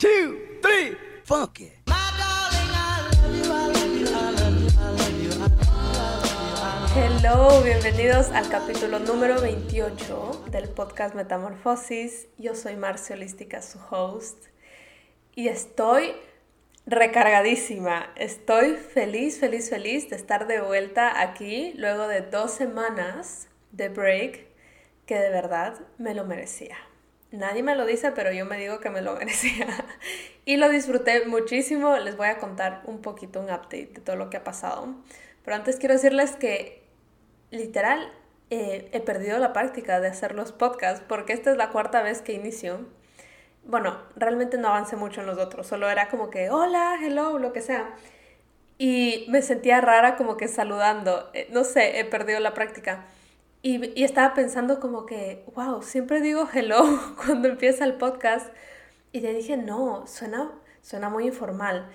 [0.00, 1.72] two, three, funky.
[6.94, 12.28] Hello, bienvenidos al capítulo número 28 del podcast Metamorfosis.
[12.38, 14.46] Yo soy Marcia Holística, su host,
[15.34, 16.14] y estoy
[16.86, 18.10] recargadísima.
[18.16, 24.46] Estoy feliz, feliz, feliz de estar de vuelta aquí luego de dos semanas de break
[25.04, 26.78] que de verdad me lo merecía.
[27.32, 29.66] Nadie me lo dice, pero yo me digo que me lo merecía.
[30.44, 31.96] y lo disfruté muchísimo.
[31.98, 34.94] Les voy a contar un poquito un update de todo lo que ha pasado.
[35.44, 36.82] Pero antes quiero decirles que
[37.50, 38.12] literal
[38.50, 42.20] eh, he perdido la práctica de hacer los podcasts porque esta es la cuarta vez
[42.20, 42.86] que inicio.
[43.64, 47.52] Bueno, realmente no avancé mucho en los otros, solo era como que hola, hello, lo
[47.52, 47.94] que sea.
[48.78, 51.30] Y me sentía rara como que saludando.
[51.34, 53.04] Eh, no sé, he perdido la práctica.
[53.62, 56.82] Y, y, estaba pensando como que, wow, siempre digo hello
[57.24, 58.52] cuando empieza el podcast.
[59.12, 61.90] Y le dije, no, suena, suena muy informal.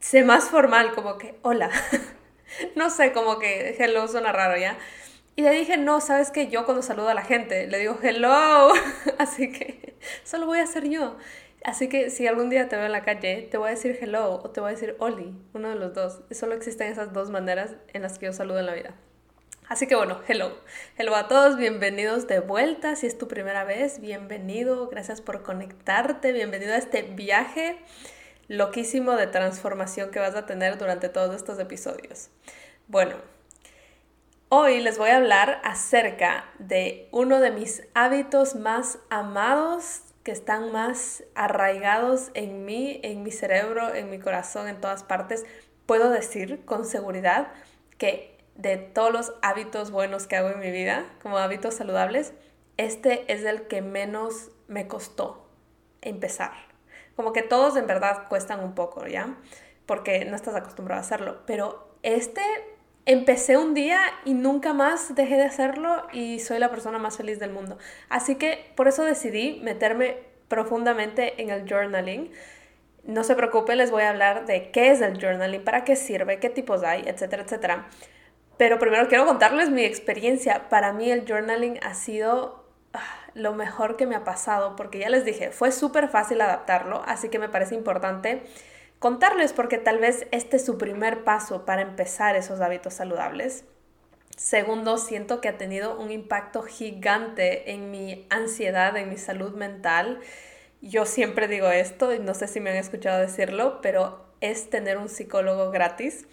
[0.00, 1.70] Sé más formal, como que, hola.
[2.76, 4.76] no sé, como que hello suena raro ya.
[5.36, 8.72] Y le dije, no, sabes que yo cuando saludo a la gente le digo hello.
[9.18, 11.16] Así que solo voy a ser yo.
[11.64, 14.40] Así que si algún día te veo en la calle, te voy a decir hello
[14.42, 16.20] o te voy a decir oli, uno de los dos.
[16.32, 18.94] Solo existen esas dos maneras en las que yo saludo en la vida.
[19.68, 20.56] Así que bueno, hello.
[20.96, 22.96] Hello a todos, bienvenidos de vuelta.
[22.96, 24.88] Si es tu primera vez, bienvenido.
[24.88, 26.32] Gracias por conectarte.
[26.32, 27.78] Bienvenido a este viaje
[28.48, 32.30] loquísimo de transformación que vas a tener durante todos estos episodios.
[32.86, 33.16] Bueno,
[34.48, 40.72] hoy les voy a hablar acerca de uno de mis hábitos más amados que están
[40.72, 45.44] más arraigados en mí, en mi cerebro, en mi corazón, en todas partes.
[45.84, 47.48] Puedo decir con seguridad
[47.98, 52.34] que de todos los hábitos buenos que hago en mi vida, como hábitos saludables,
[52.76, 55.48] este es el que menos me costó
[56.02, 56.52] empezar.
[57.14, 59.36] Como que todos en verdad cuestan un poco, ¿ya?
[59.86, 61.38] Porque no estás acostumbrado a hacerlo.
[61.46, 62.42] Pero este
[63.06, 67.38] empecé un día y nunca más dejé de hacerlo y soy la persona más feliz
[67.38, 67.78] del mundo.
[68.08, 70.18] Así que por eso decidí meterme
[70.48, 72.32] profundamente en el journaling.
[73.04, 76.40] No se preocupen, les voy a hablar de qué es el journaling, para qué sirve,
[76.40, 77.88] qué tipos hay, etcétera, etcétera.
[78.58, 80.68] Pero primero quiero contarles mi experiencia.
[80.68, 83.00] Para mí el journaling ha sido ah,
[83.34, 87.28] lo mejor que me ha pasado, porque ya les dije, fue súper fácil adaptarlo, así
[87.28, 88.42] que me parece importante
[88.98, 93.64] contarles porque tal vez este es su primer paso para empezar esos hábitos saludables.
[94.36, 100.20] Segundo, siento que ha tenido un impacto gigante en mi ansiedad, en mi salud mental.
[100.80, 104.96] Yo siempre digo esto y no sé si me han escuchado decirlo, pero es tener
[104.96, 106.26] un psicólogo gratis.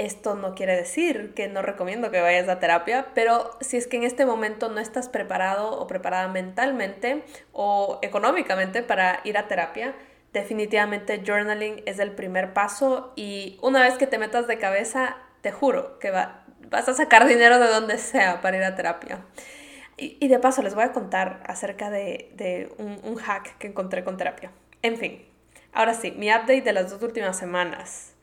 [0.00, 3.98] Esto no quiere decir que no recomiendo que vayas a terapia, pero si es que
[3.98, 7.22] en este momento no estás preparado o preparada mentalmente
[7.52, 9.94] o económicamente para ir a terapia,
[10.32, 15.52] definitivamente journaling es el primer paso y una vez que te metas de cabeza, te
[15.52, 19.26] juro que vas a sacar dinero de donde sea para ir a terapia.
[19.98, 24.16] Y, de paso les voy a contar acerca de, un, un hack que encontré con
[24.16, 24.50] terapia.
[24.80, 25.22] En fin,
[25.74, 28.14] ahora sí, mi update de las dos últimas semanas.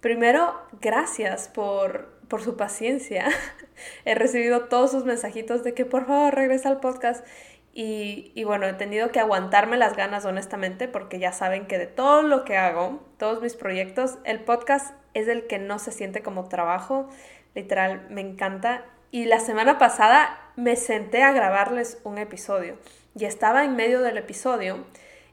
[0.00, 3.28] Primero, gracias por, por su paciencia.
[4.04, 7.26] he recibido todos sus mensajitos de que por favor regresa al podcast.
[7.72, 11.86] Y, y, bueno, he tenido que aguantarme las ganas honestamente porque ya saben que de
[11.86, 16.22] todo lo que hago, todos mis proyectos, el podcast es el que no se siente
[16.22, 17.08] como trabajo.
[17.54, 18.84] Literal, me encanta.
[19.10, 22.78] Y la semana pasada me senté a grabarles un episodio
[23.14, 24.84] y estaba en medio del episodio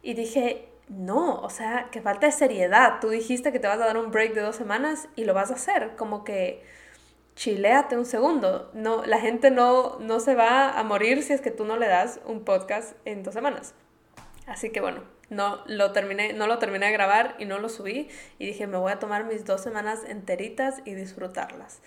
[0.02, 3.00] y dije, no, o sea, que falta de seriedad.
[3.02, 5.52] Tú dijiste que te vas a dar un break de dos semanas y lo vas
[5.52, 5.96] a hacer.
[5.96, 6.64] Como que
[7.36, 8.70] chiléate un segundo.
[8.74, 11.88] No, la gente no, no se va a morir si es que tú no le
[11.88, 13.74] das un podcast en dos semanas.
[14.46, 18.10] Así que bueno, no lo terminé, no lo terminé de grabar y no lo subí.
[18.40, 21.82] Y dije, me voy a tomar mis dos semanas enteritas y disfrutarlas.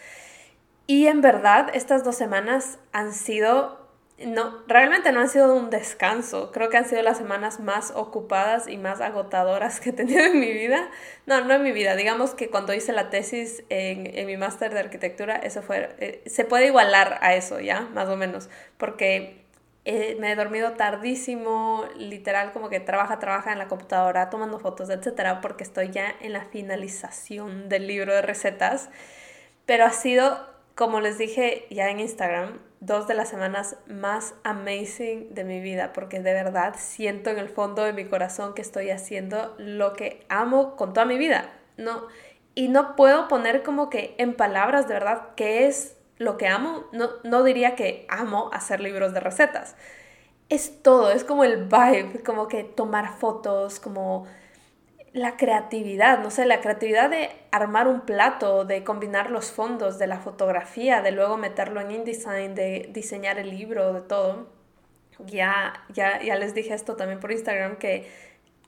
[0.86, 3.85] Y en verdad, estas dos semanas han sido
[4.24, 6.50] no, realmente no han sido un descanso.
[6.50, 10.40] Creo que han sido las semanas más ocupadas y más agotadoras que he tenido en
[10.40, 10.88] mi vida.
[11.26, 11.96] No, no en mi vida.
[11.96, 16.46] Digamos que cuando hice la tesis en, mi máster de arquitectura, eso fue, eh, se
[16.46, 17.82] puede igualar a eso, ¿ya?
[17.92, 18.48] Más o menos.
[18.78, 19.44] Porque
[19.84, 24.88] eh, me he dormido tardísimo, literal como que trabaja, trabaja en la computadora, tomando fotos,
[24.88, 28.88] etcétera, porque estoy ya en la finalización del libro de recetas.
[29.66, 35.34] Pero ha sido, como les dije ya en Instagram, dos de las semanas más amazing
[35.34, 38.90] de mi vida, porque de verdad siento en el fondo de mi corazón que estoy
[38.90, 41.50] haciendo lo que amo con toda mi vida.
[41.76, 42.06] No,
[42.54, 46.86] y no puedo poner como que en palabras de verdad qué es lo que amo.
[46.92, 49.76] No, no diría que amo hacer libros de recetas.
[50.48, 54.26] Es todo, es como el vibe, como que tomar fotos, como
[55.16, 60.06] la creatividad, no sé, la creatividad de armar un plato, de combinar los fondos, de
[60.06, 64.46] la fotografía, de luego meterlo en InDesign, de diseñar el libro, de todo.
[65.24, 68.06] Ya, ya, ya les dije esto también por Instagram, que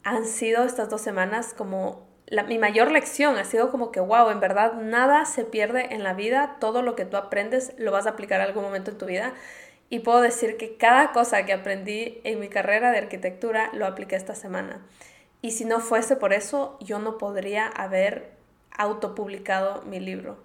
[0.04, 2.08] han sido estas dos semanas como
[2.46, 6.14] mi mayor lección ha sido como que, wow, en verdad nada se pierde en la
[6.14, 9.34] vida, todo lo que tú aprendes lo vas a aplicar algún momento en tu vida.
[9.90, 14.16] Y puedo decir que cada cosa que aprendí en mi carrera de arquitectura lo apliqué
[14.16, 14.80] esta semana.
[15.40, 18.32] Y si no fuese por eso, yo no podría haber
[18.76, 20.38] autopublicado mi libro.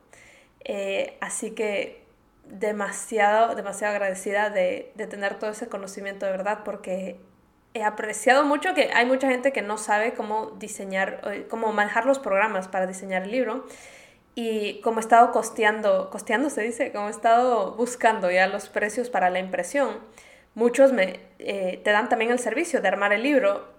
[0.66, 2.04] Eh, así que
[2.46, 7.20] demasiado, demasiado agradecida de, de, tener todo ese conocimiento de verdad porque
[7.74, 12.06] he apreciado mucho que hay mucha gente que no sabe cómo diseñar, eh, cómo manejar
[12.06, 13.66] los programas para diseñar el libro.
[14.36, 19.10] Y como he estado costeando, costeando se dice, como he estado buscando ya los precios
[19.10, 20.00] para la impresión,
[20.56, 23.73] muchos me, eh, te dan también el servicio de armar el libro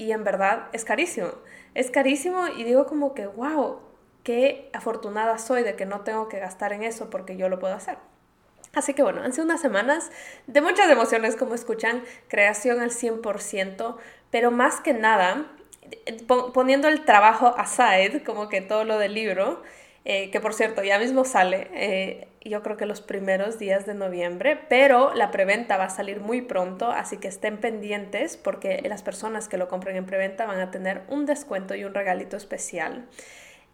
[0.00, 1.28] y en verdad es carísimo.
[1.74, 3.80] Es carísimo y digo como que, wow,
[4.22, 7.74] qué afortunada soy de que no tengo que gastar en eso porque yo lo puedo
[7.74, 7.98] hacer.
[8.72, 10.10] Así que bueno, han sido unas semanas
[10.46, 13.96] de muchas emociones, como escuchan, creación al 100%,
[14.30, 15.52] pero más que nada,
[16.54, 19.62] poniendo el trabajo aside, como que todo lo del libro,
[20.04, 23.94] eh, que por cierto ya mismo sale, eh, yo creo que los primeros días de
[23.94, 29.02] noviembre, pero la preventa va a salir muy pronto, así que estén pendientes porque las
[29.02, 33.06] personas que lo compren en preventa van a tener un descuento y un regalito especial.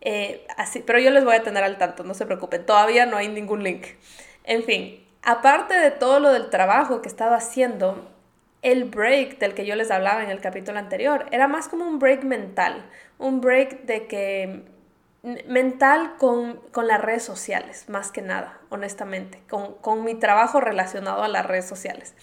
[0.01, 3.17] Eh, así, pero yo les voy a tener al tanto, no se preocupen, todavía no
[3.17, 3.87] hay ningún link.
[4.45, 8.11] En fin, aparte de todo lo del trabajo que estaba haciendo,
[8.63, 12.01] el break del que yo les hablaba en el capítulo anterior era más como un
[12.01, 12.85] break mental,
[13.19, 14.65] un break de que
[15.23, 21.45] mental con, las redes sociales, más que nada, honestamente, con, mi trabajo relacionado a las
[21.45, 22.15] redes sociales.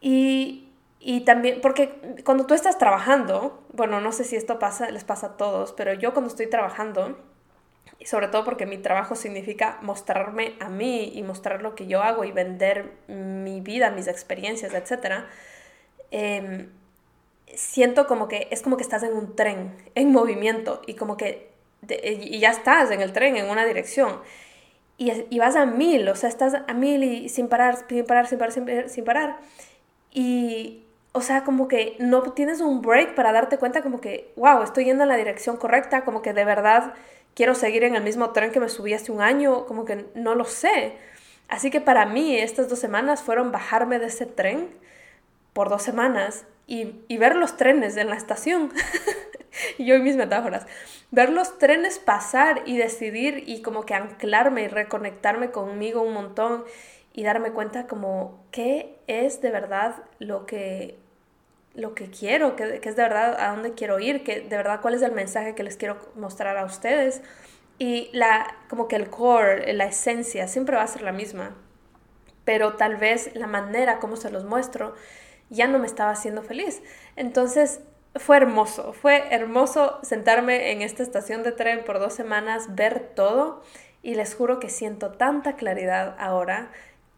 [0.00, 0.64] Y,
[1.24, 5.36] también, porque cuando tú estás trabajando, bueno, no sé si esto pasa, les pasa a
[5.36, 7.16] todos, pero yo cuando estoy trabajando,
[8.00, 12.02] y sobre todo porque mi trabajo significa mostrarme a mí y mostrar lo que yo
[12.02, 15.24] hago y vender mi vida, mis experiencias, etc.,
[16.10, 16.70] em,
[17.54, 21.57] siento como que es como que estás en un tren, en movimiento, y como que
[21.86, 24.20] y ya estás en el tren, en una dirección.
[24.96, 28.26] Y, y, vas a mil, o sea, estás a mil y sin parar, sin parar,
[28.26, 29.38] sin parar, sin parar, sin parar.
[30.10, 34.62] Y, o sea, como que no tienes un break para darte cuenta como que, wow,
[34.62, 36.94] estoy yendo en la dirección correcta, como que de verdad
[37.34, 40.34] quiero seguir en el mismo tren que me subí hace un año, como que no
[40.34, 40.96] lo sé.
[41.48, 44.68] Así que para mí estas dos semanas fueron bajarme de ese tren
[45.58, 48.72] por dos semanas y, ver los trenes en la estación.
[49.80, 50.68] yo y mis metáforas.
[51.10, 56.64] Ver los trenes pasar y decidir y como que anclarme y reconectarme conmigo un montón
[57.12, 60.96] y darme cuenta como qué es de verdad lo que
[61.74, 64.94] lo que quiero, qué, es de verdad a dónde quiero ir, que de verdad cuál
[64.94, 67.20] es el mensaje que les quiero mostrar a ustedes.
[67.80, 71.56] Y la, como que el core, la esencia, siempre va a ser la misma.
[72.44, 74.94] Pero tal vez la manera como se los muestro
[75.50, 76.82] ya no me estaba haciendo feliz.
[77.16, 77.80] Entonces,
[78.14, 83.62] fue hermoso, fue hermoso sentarme en esta estación de tren por dos semanas, ver todo
[84.02, 86.70] y les juro que siento tanta claridad ahora.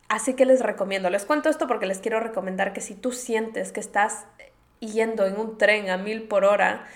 [0.08, 3.72] Así que les recomiendo, les cuento esto porque les quiero recomendar que si tú sientes
[3.72, 4.26] que estás
[4.80, 6.86] yendo en un tren a mil por hora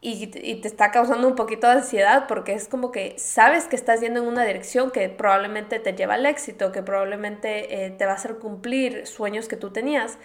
[0.00, 4.00] y, te está causando un poquito de ansiedad porque es como que sabes que estás
[4.00, 8.12] yendo en una dirección que probablemente te lleva al éxito, que probablemente eh, te va
[8.12, 10.18] a hacer cumplir sueños que tú tenías,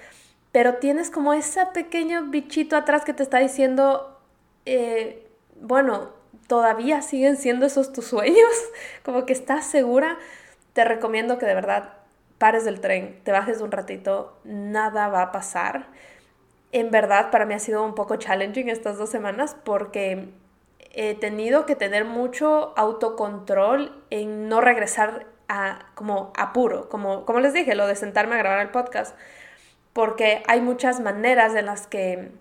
[0.52, 4.20] pero tienes como ese pequeño bichito atrás que te está diciendo,
[4.66, 6.10] eh, bueno,
[6.48, 8.52] todavía siguen siendo esos tus sueños,
[9.04, 10.18] como que estás segura,
[10.74, 11.94] te recomiendo que de verdad
[12.38, 15.88] pares del tren, te bajes un ratito, nada va a pasar.
[16.72, 20.30] En verdad, para mí ha sido un poco challenging estas dos semanas porque
[20.94, 27.54] he tenido que tener mucho autocontrol en no regresar a como apuro, como, como les
[27.54, 29.16] dije, lo de sentarme a grabar el podcast
[29.94, 32.32] porque hay muchas maneras en las que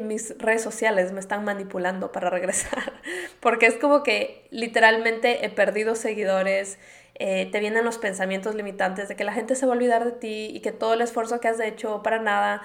[0.00, 2.92] mis redes sociales me están manipulando para regresar,
[3.40, 6.78] porque es como que literalmente he perdido seguidores,
[7.14, 10.12] eh, te vienen los pensamientos limitantes de que la gente se va a olvidar de
[10.12, 12.62] ti y que todo el esfuerzo que has hecho para nada.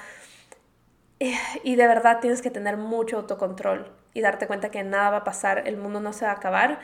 [1.19, 5.17] Eh, y de verdad tienes que tener mucho autocontrol y darte cuenta que nada va
[5.17, 6.79] a pasar, el mundo no se va a acabar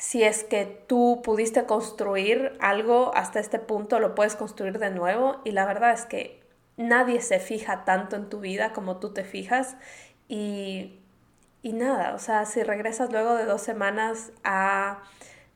[0.00, 5.42] si es que tú pudiste construir algo hasta este punto, lo puedes construir de nuevo
[5.44, 6.40] y la verdad es que
[6.78, 9.76] nadie se fija tanto en tu vida como tú te fijas
[10.26, 11.00] y,
[11.60, 15.02] y nada, o sea, si regresas luego de dos semanas a...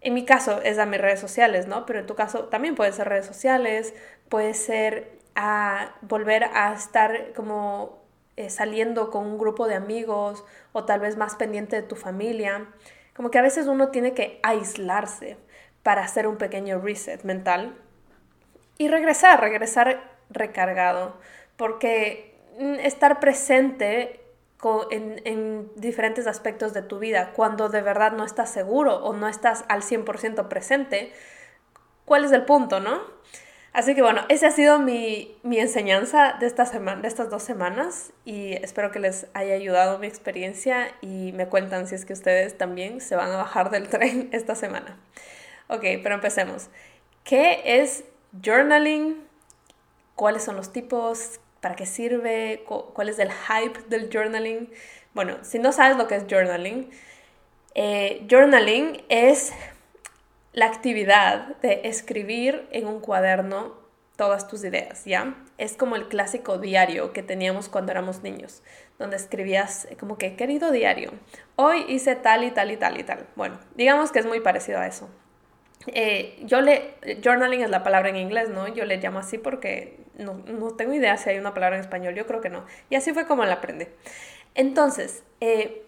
[0.02, 1.86] En mi caso es a mis redes sociales, ¿no?
[1.86, 3.94] Pero en tu caso también puede ser redes sociales,
[4.28, 8.04] puede ser a volver a estar como
[8.36, 12.66] eh, saliendo con un grupo de amigos o tal vez más pendiente de tu familia.
[13.14, 15.36] Como que a veces uno tiene que aislarse
[15.82, 17.76] para hacer un pequeño reset mental
[18.78, 21.16] y regresar, regresar recargado,
[21.56, 24.20] porque mm, estar presente
[24.90, 29.28] en, en, diferentes aspectos de tu vida cuando de verdad no estás seguro o no
[29.28, 31.12] estás al 100% presente,
[32.06, 33.02] ¿cuál es el punto, no?
[33.74, 37.42] Así que bueno, esa ha sido mi, mi enseñanza de, esta semana, de estas dos
[37.42, 42.12] semanas y espero que les haya ayudado mi experiencia y me cuentan si es que
[42.12, 44.96] ustedes también se van a bajar del tren esta semana.
[45.66, 46.68] Ok, pero empecemos.
[47.24, 48.04] ¿Qué es
[48.44, 49.20] journaling?
[50.14, 51.40] ¿Cuáles son los tipos?
[51.60, 52.62] ¿Para qué sirve?
[52.66, 54.70] ¿Cuál es el hype del journaling?
[55.14, 56.90] Bueno, si no sabes lo que es journaling,
[57.74, 59.52] eh, journaling es
[60.54, 63.74] la actividad de escribir en un cuaderno
[64.16, 65.34] todas tus ideas, ¿ya?
[65.58, 68.62] Es como el clásico diario que teníamos cuando éramos niños,
[68.98, 71.10] donde escribías como que, querido diario,
[71.56, 73.26] hoy hice tal y tal y tal y tal.
[73.34, 75.10] Bueno, digamos que es muy parecido a eso.
[75.88, 78.68] Eh, yo le, journaling es la palabra en inglés, ¿no?
[78.68, 82.14] Yo le llamo así porque no, no, tengo idea si hay una palabra en español,
[82.14, 82.64] yo creo que no.
[82.90, 83.86] Y así fue como la aprendí.
[84.54, 85.82] Entonces, eh,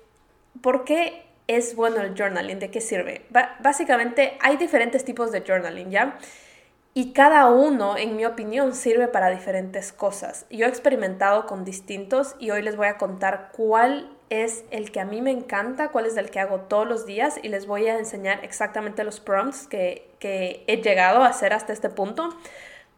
[0.61, 2.59] ¿por qué es bueno el journaling?
[2.59, 3.23] ¿De qué sirve?
[3.61, 6.19] básicamente hay diferentes tipos de journaling, ¿ya?
[6.95, 10.47] Y cada uno, en mi opinión, sirve para diferentes cosas.
[10.49, 15.01] Yo he experimentado con distintos y hoy les voy a contar cuál es el que
[15.01, 17.87] a mí me encanta, cuál es el que hago todos los días y les voy
[17.87, 22.31] a enseñar exactamente los prompts que, que he llegado a hacer hasta este punto,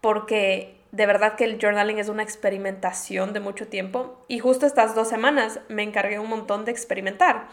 [0.01, 4.95] porque de verdad que el journaling es una experimentación de mucho tiempo y justo estas
[4.95, 7.49] dos semanas me encargué un montón de experimentar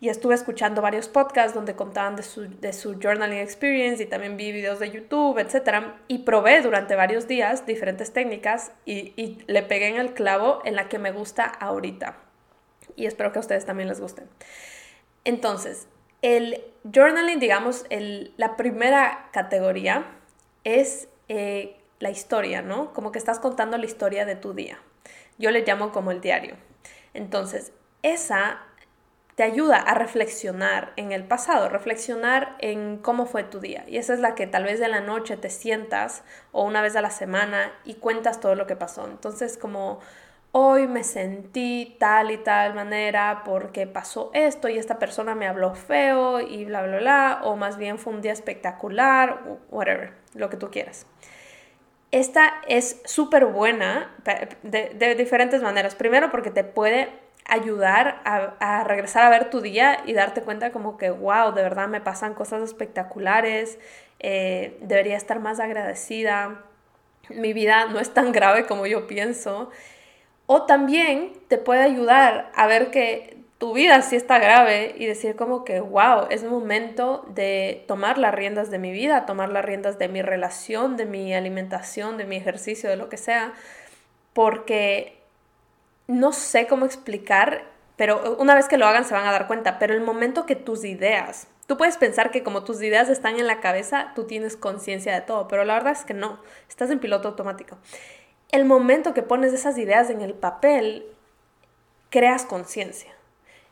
[0.00, 4.36] y estuve escuchando varios podcasts donde contaban de su, de su journaling experience y también
[4.36, 5.86] vi videos de YouTube, etc.
[6.06, 10.76] Y probé durante varios días diferentes técnicas y, y le pegué en el clavo en
[10.76, 12.16] la que me gusta ahorita.
[12.94, 14.22] Y espero que a ustedes también les guste.
[15.24, 15.88] Entonces,
[16.22, 20.06] el journaling, digamos, el, la primera categoría
[20.64, 22.92] es eh, la historia, ¿no?
[22.92, 24.78] Como que estás contando la historia de tu día.
[25.38, 26.56] Yo le llamo como el diario.
[27.14, 28.62] Entonces, esa
[29.38, 33.84] te ayuda a reflexionar en el pasado, reflexionar en cómo fue tu día.
[33.86, 36.96] Y esa es la que tal vez de la noche te sientas o una vez
[36.96, 39.06] a la semana y cuentas todo lo que pasó.
[39.06, 40.00] Entonces como
[40.50, 45.72] hoy me sentí tal y tal manera porque pasó esto y esta persona me habló
[45.76, 50.56] feo y bla, bla, bla, o más bien fue un día espectacular, whatever, lo que
[50.56, 51.06] tú quieras.
[52.10, 54.16] Esta es súper buena
[54.64, 55.94] de, de diferentes maneras.
[55.94, 60.98] Primero porque te puede ayudar a, regresar a ver tu día y darte cuenta como
[60.98, 63.78] que, wow, de verdad me pasan cosas espectaculares,
[64.20, 66.62] eh, debería estar más agradecida,
[67.30, 69.70] mi vida no es tan grave como yo pienso.
[70.46, 75.34] O también te puede ayudar a ver que tu vida sí está grave y decir
[75.34, 79.98] como que, wow, es momento de tomar las riendas de mi vida, tomar las riendas
[79.98, 83.52] de mi relación, de mi alimentación, de mi ejercicio, de lo que sea,
[84.32, 85.17] porque
[86.08, 87.64] no sé cómo explicar,
[87.96, 90.56] pero una vez que lo hagan se van a dar cuenta, pero el momento que
[90.56, 94.56] tus ideas, tú puedes pensar que como tus ideas están en la cabeza, tú tienes
[94.56, 97.76] conciencia de todo, pero la verdad es que no, estás en piloto automático.
[98.50, 101.06] El momento que pones esas ideas en el papel,
[102.08, 103.12] creas conciencia.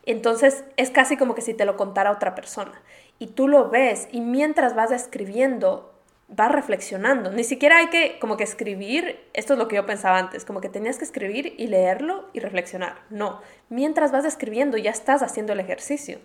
[0.05, 2.81] Entonces es casi como que si te lo contara otra persona.
[3.17, 5.96] Y tú lo ves y mientras vas escribiendo,
[6.27, 7.31] vas reflexionando.
[7.31, 10.61] Ni siquiera hay que como que escribir, esto es lo que yo pensaba antes, como
[10.61, 12.99] que tenías que escribir y leerlo y reflexionar.
[13.09, 16.19] No, mientras vas escribiendo ya estás haciendo el ejercicio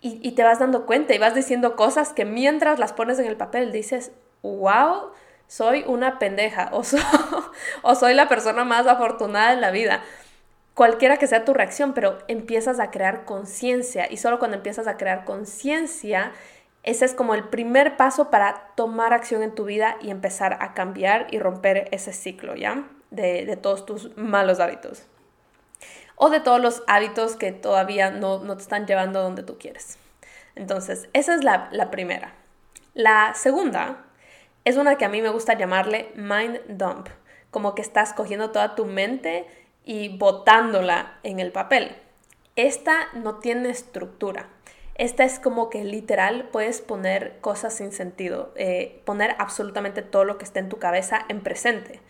[0.00, 3.36] y, te vas dando cuenta y vas diciendo cosas que mientras las pones en el
[3.36, 4.12] papel dices,
[4.42, 5.10] wow,
[5.48, 6.82] soy una pendeja o,
[7.82, 10.02] o soy la persona más afortunada en la vida.
[10.74, 14.96] Cualquiera que sea tu reacción, pero empiezas a crear conciencia y solo cuando empiezas a
[14.96, 16.30] crear conciencia,
[16.82, 20.74] ese es como el primer paso para tomar acción en tu vida y empezar a
[20.74, 22.88] cambiar y romper ese ciclo, ¿ya?
[23.10, 25.04] De, todos tus malos hábitos.
[26.16, 29.98] O de todos los hábitos que todavía no, te están llevando donde tú quieres.
[30.54, 32.34] Entonces, esa es la, la primera.
[32.94, 34.04] La segunda
[34.64, 37.08] es una que a mí me gusta llamarle mind dump,
[37.50, 39.46] como que estás cogiendo toda tu mente
[39.84, 41.96] y botándola en el papel.
[42.56, 44.48] Esta no tiene estructura.
[44.98, 50.38] Esta es como que literal puedes poner cosas sin sentido, eh, poner absolutamente todo lo
[50.38, 52.00] que esté en tu cabeza en presente.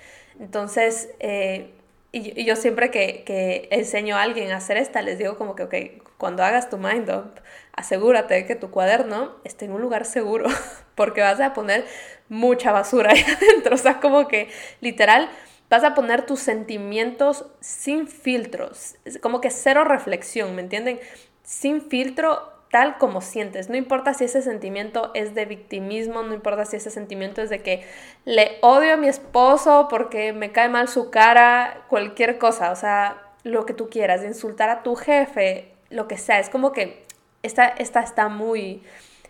[0.41, 1.71] Entonces, eh,
[2.13, 5.75] y, yo siempre que, enseño a alguien a hacer esta, les digo como que, ok,
[6.17, 7.43] cuando hagas tu mind up,
[7.75, 10.47] asegúrate de que tu cuaderno esté en un lugar seguro,
[10.95, 11.85] porque vas a poner
[12.31, 13.75] mucha basura ahí adentro.
[13.75, 14.49] O sea, como que
[14.81, 15.29] literal,
[15.69, 20.99] vas a poner tus sentimientos sin filtros, como que cero reflexión, ¿me entienden?
[21.43, 23.69] Sin filtro tal como sientes.
[23.69, 27.61] No importa si ese sentimiento es de victimismo, no importa si ese sentimiento es de
[27.61, 27.85] que
[28.25, 33.23] le odio a mi esposo porque me cae mal su cara, cualquier cosa, o sea,
[33.45, 36.39] lo que tú quieras, de insultar a tu jefe, lo que sea.
[36.39, 37.05] Es como que
[37.43, 38.83] esta, esta está muy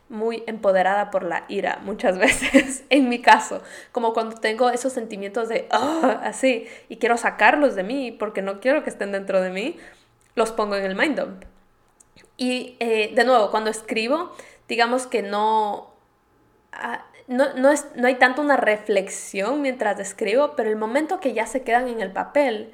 [0.08, 5.48] muy empoderada por la ira muchas veces, en mi caso, como cuando tengo esos sentimientos
[5.48, 9.50] de ah", así y quiero sacarlos de mí porque no quiero que estén dentro de
[9.50, 9.76] mí,
[10.34, 11.44] los pongo en el mind dump.
[12.38, 14.32] Y eh, de nuevo, cuando escribo,
[14.68, 15.92] digamos que no,
[16.72, 21.34] ah, no, no, es, no hay tanto una reflexión mientras escribo, pero el momento que
[21.34, 22.72] ya se quedan en el papel,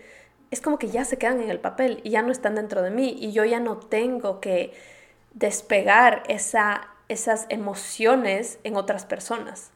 [0.50, 2.90] es como que ya se quedan en el papel y ya no están dentro de
[2.90, 4.72] mí y yo ya no tengo que
[5.32, 9.72] despegar esa, esas emociones en otras personas.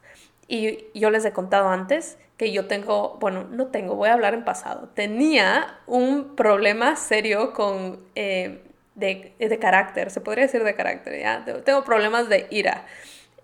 [0.47, 4.35] Y yo les he contado antes que yo tengo, bueno, no tengo, voy a hablar
[4.35, 8.63] en pasado, tenía un problema serio con eh,
[8.99, 11.45] de, carácter, se podría decir de carácter, ¿ya?
[11.65, 12.87] Tengo problemas de ira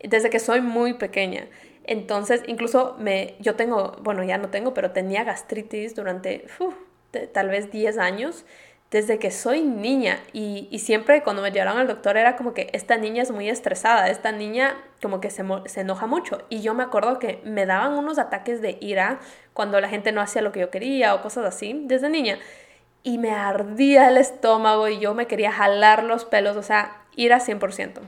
[0.03, 1.47] desde que soy muy pequeña.
[1.85, 6.47] Entonces, incluso me, yo tengo, bueno, ya no tengo, pero tenía gastritis durante
[7.33, 8.45] tal vez 10 años
[8.91, 12.69] desde que soy niña y, y, siempre cuando me llevaron al doctor era como que
[12.73, 16.75] esta niña es muy estresada, esta niña como que se, se, enoja mucho y yo
[16.75, 19.19] me acuerdo que me daban unos ataques de ira
[19.53, 22.39] cuando la gente no hacía lo que yo quería o cosas así desde niña
[23.05, 27.33] y me ardía el estómago y yo me quería jalar los pelos, o sea, ir
[27.33, 28.01] a 100%.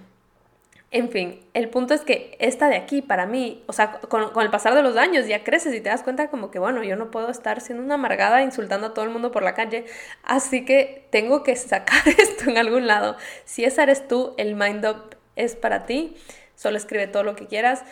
[0.90, 4.50] En fin, el punto es que esta de aquí, para mí, o sea, con, el
[4.50, 7.10] pasar de los años ya creces y te das cuenta como que, bueno, yo no
[7.10, 9.84] puedo estar siendo una amargada insultando a todo el mundo por la calle,
[10.22, 13.16] así que tengo que sacar esto en algún lado.
[13.44, 16.16] Si esa eres tú, el Mind Up es para ti,
[16.54, 17.84] solo escribe todo lo que quieras.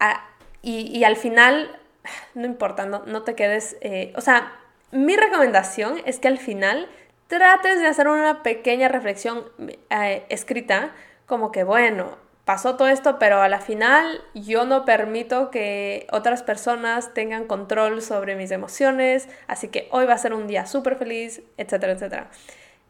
[0.00, 0.28] Ah,
[0.62, 1.78] y, al final,
[2.34, 4.52] no importa, no, no te quedes, eh, o sea,
[4.90, 6.88] mi recomendación es que al final
[7.26, 9.44] trates de hacer una pequeña reflexión
[9.90, 10.92] eh, escrita,
[11.26, 16.44] como que, bueno, pasó todo esto, pero a la final yo no permito que otras
[16.44, 20.96] personas tengan control sobre mis emociones, así que hoy va a ser un día súper
[20.96, 22.30] feliz, etcétera, etcétera.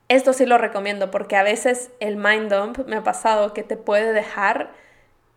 [0.09, 3.79] Esto sí lo recomiendo porque a veces el mind dump me ha pasado que te
[3.79, 4.71] puede dejar,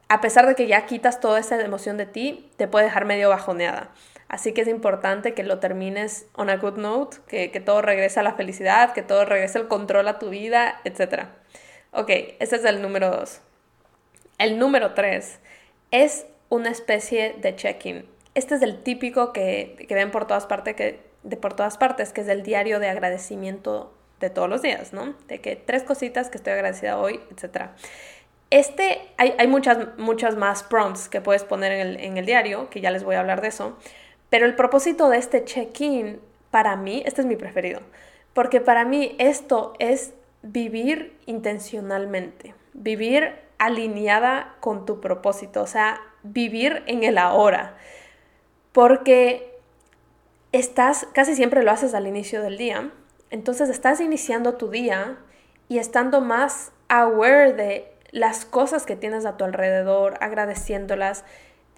[0.10, 3.30] a pesar de que ya quitas toda esa emoción de ti, te puede dejar medio
[3.30, 3.92] bajoneada.
[4.30, 8.24] Así que es importante que lo termines on a good note, que, todo regrese a
[8.24, 11.26] la felicidad, que todo regrese al control a tu vida, etc.
[11.92, 13.42] Ok, ese es el número dos.
[14.38, 15.40] El número tres
[15.90, 18.06] es una especie de check-in.
[18.36, 22.22] Este es el típico que, ven por todas, partes, que, de por todas partes, que
[22.22, 25.16] es el diario de agradecimiento de todos los días, ¿no?
[25.28, 27.70] De que tres cositas que estoy agradecida hoy, etc.
[28.52, 32.80] Este, hay, muchas, muchas más prompts que puedes poner en el, en el diario, que
[32.80, 33.76] ya les voy a hablar de eso,
[34.30, 36.20] pero el propósito de este check-in,
[36.52, 37.82] para mí, este es mi preferido,
[38.34, 46.84] porque para mí esto es vivir intencionalmente, vivir alineada con tu propósito, o sea, vivir
[46.88, 47.76] en el ahora,
[48.72, 49.58] porque
[50.52, 52.92] estás, casi siempre lo haces al inicio del día,
[53.30, 55.18] entonces estás iniciando tu día
[55.68, 61.26] y estando más aware de las cosas que tienes a tu alrededor, agradeciéndolas,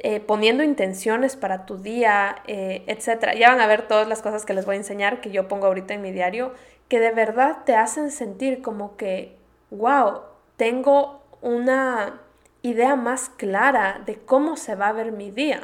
[0.03, 3.37] eh, poniendo intenciones para tu día, eh, etc.
[3.37, 5.67] Ya van a ver todas las cosas que les voy a enseñar, que yo pongo
[5.67, 6.53] ahorita en mi diario,
[6.87, 9.35] que de verdad te hacen sentir como que,
[9.69, 10.21] wow,
[10.57, 12.19] tengo una
[12.63, 15.61] idea más clara de cómo se va a ver mi día.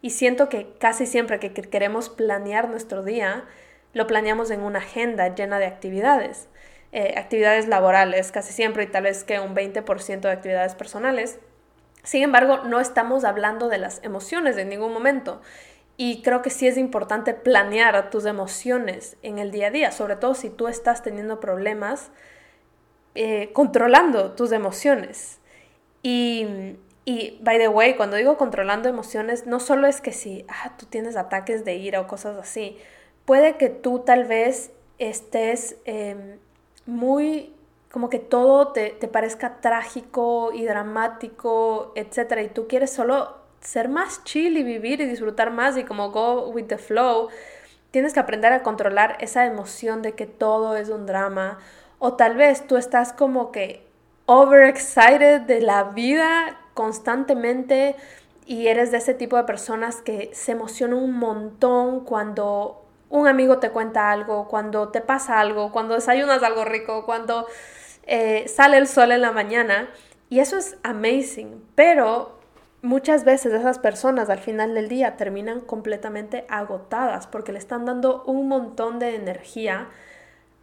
[0.00, 3.44] Y siento que casi siempre que queremos planear nuestro día,
[3.92, 6.48] lo planeamos en una agenda llena de actividades.
[6.92, 11.38] Eh, actividades laborales casi siempre y tal vez que un 20% de actividades personales.
[12.06, 15.42] Sin embargo, no estamos hablando de las emociones en ningún momento.
[15.96, 20.14] Y creo que sí es importante planear tus emociones en el día a día, sobre
[20.14, 22.12] todo si tú estás teniendo problemas
[23.16, 25.40] eh, controlando tus emociones.
[26.04, 30.76] Y, y, by the way, cuando digo controlando emociones, no solo es que si ah,
[30.78, 32.78] tú tienes ataques de ira o cosas así,
[33.24, 36.38] puede que tú tal vez estés em,
[36.86, 37.55] muy
[37.96, 44.22] como que todo te, parezca trágico y dramático, etcétera, y tú quieres solo ser más
[44.24, 47.30] chill y vivir y disfrutar más y como go with the flow,
[47.92, 51.58] tienes que aprender a controlar esa emoción de que todo es un drama.
[51.98, 53.82] O tal vez tú estás como que
[54.26, 57.96] overexcited de la vida constantemente
[58.44, 63.58] y eres de ese tipo de personas que se emocionan un montón cuando un amigo
[63.58, 67.46] te cuenta algo, cuando te pasa algo, cuando desayunas algo rico, cuando
[68.06, 69.88] eh, sale el sol en la mañana
[70.28, 72.38] y eso es amazing, pero
[72.82, 78.22] muchas veces esas personas al final del día terminan completamente agotadas porque le están dando
[78.24, 79.88] un montón de energía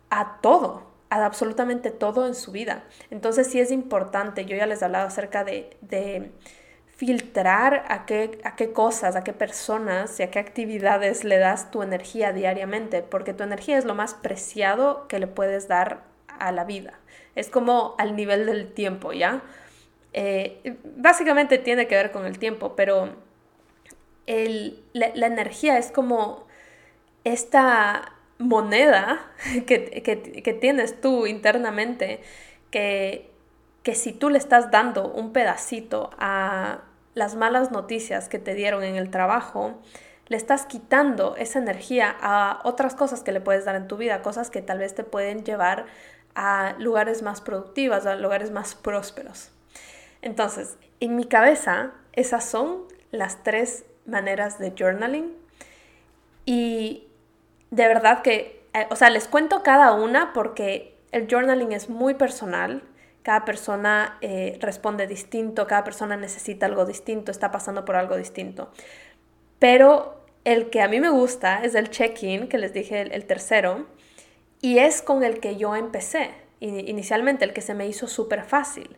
[0.10, 2.84] a todo, a absolutamente todo en su vida.
[3.10, 6.32] Entonces sí es importante, yo ya les he hablado acerca de, de
[6.96, 11.72] filtrar a qué, a qué cosas, a qué personas y a qué actividades le das
[11.72, 16.52] tu energía diariamente, porque tu energía es lo más preciado que le puedes dar a
[16.52, 17.00] la vida.
[17.36, 19.41] Es como al nivel del tiempo, ¿ya?
[20.13, 23.15] Eh, básicamente tiene que ver con el tiempo, pero
[24.26, 26.46] la, energía es como
[27.24, 29.32] esta moneda
[29.65, 32.22] que, tienes tú internamente,
[32.69, 33.32] que,
[33.82, 36.82] que si tú le estás dando un pedacito a
[37.15, 39.80] las malas noticias que te dieron en el trabajo,
[40.28, 44.22] le estás quitando esa energía a otras cosas que le puedes dar en tu vida,
[44.22, 45.86] cosas que tal vez te pueden llevar
[46.36, 49.52] a lugares más productivos, a lugares más prósperos.
[50.22, 55.34] Entonces, en mi cabeza, esas son las tres maneras de journaling.
[56.46, 57.08] Y
[57.72, 62.15] de verdad que, eh, o sea, les cuento cada una porque el journaling es muy
[62.15, 62.84] personal.
[63.22, 68.72] Cada persona eh, responde distinto, cada persona necesita algo distinto, está pasando por algo distinto.
[69.60, 73.86] Pero el que a mí me gusta es el check-in, que les dije el tercero,
[74.63, 78.95] y es con el que yo empecé inicialmente, el que se me hizo súper fácil.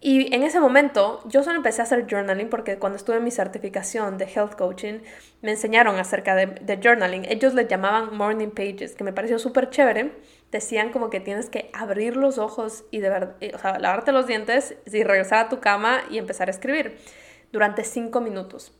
[0.00, 3.30] Y en ese momento yo solo empecé a hacer journaling porque cuando estuve en mi
[3.30, 4.98] certificación de health coaching
[5.42, 7.24] me enseñaron acerca de, journaling.
[7.26, 10.10] Ellos le llamaban morning pages, que me pareció súper chévere.
[10.50, 13.10] Decían como que tienes que abrir los ojos y de
[13.62, 16.98] lavarte los dientes y regresar a tu cama y empezar a escribir
[17.52, 18.76] durante cinco minutos.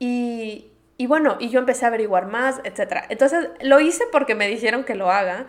[0.00, 3.04] Y, y bueno, y yo empecé a averiguar más, etc.
[3.08, 5.46] Entonces lo hice porque me dijeron que lo haga,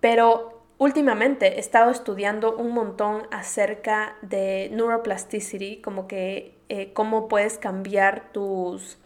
[0.00, 7.58] pero últimamente he estado estudiando un montón acerca de neuroplasticity, como que eh, cómo puedes
[7.58, 8.98] cambiar tus,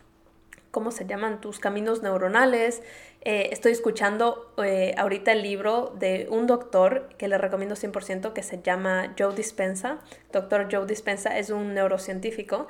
[0.70, 1.40] ¿cómo se llaman?
[1.40, 2.82] Tus caminos neuronales.
[3.22, 8.42] Eh, estoy escuchando eh, ahorita el libro de un doctor que le recomiendo 100% que
[8.42, 10.00] se llama Joe Dispensa.
[10.32, 12.68] Doctor Joe Dispensa es un neurocientífico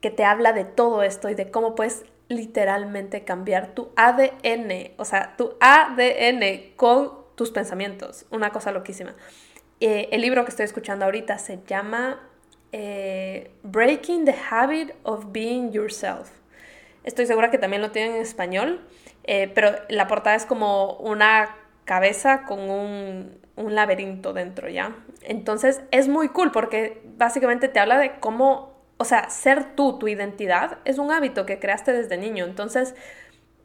[0.00, 5.04] que te habla de todo esto y de cómo puedes literalmente cambiar tu ADN, o
[5.04, 9.14] sea, tu ADN con tus pensamientos, una cosa loquísima.
[9.80, 12.20] Eh, el libro que estoy escuchando ahorita se llama
[12.70, 16.30] eh, Breaking the Habit of Being Yourself.
[17.04, 18.80] Estoy segura que también lo tienen en español,
[19.24, 24.94] eh, pero la portada es como una cabeza con un, un laberinto dentro, ¿ya?
[25.22, 28.71] Entonces es muy cool porque básicamente te habla de cómo
[29.02, 32.44] o sea, ser tú, tu identidad, es un hábito que creaste desde niño.
[32.44, 32.94] Entonces,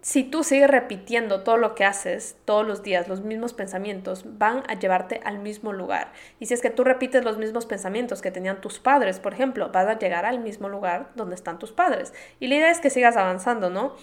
[0.01, 4.63] si tú sigues repitiendo todo lo que haces todos los días, los mismos pensamientos van
[4.67, 6.11] a llevarte al mismo lugar.
[6.39, 9.69] Y si es que tú repites los mismos pensamientos que tenían tus padres, por ejemplo,
[9.71, 12.13] vas a llegar al mismo lugar donde están tus padres.
[12.39, 13.95] Y la idea es que sigas avanzando, ¿no?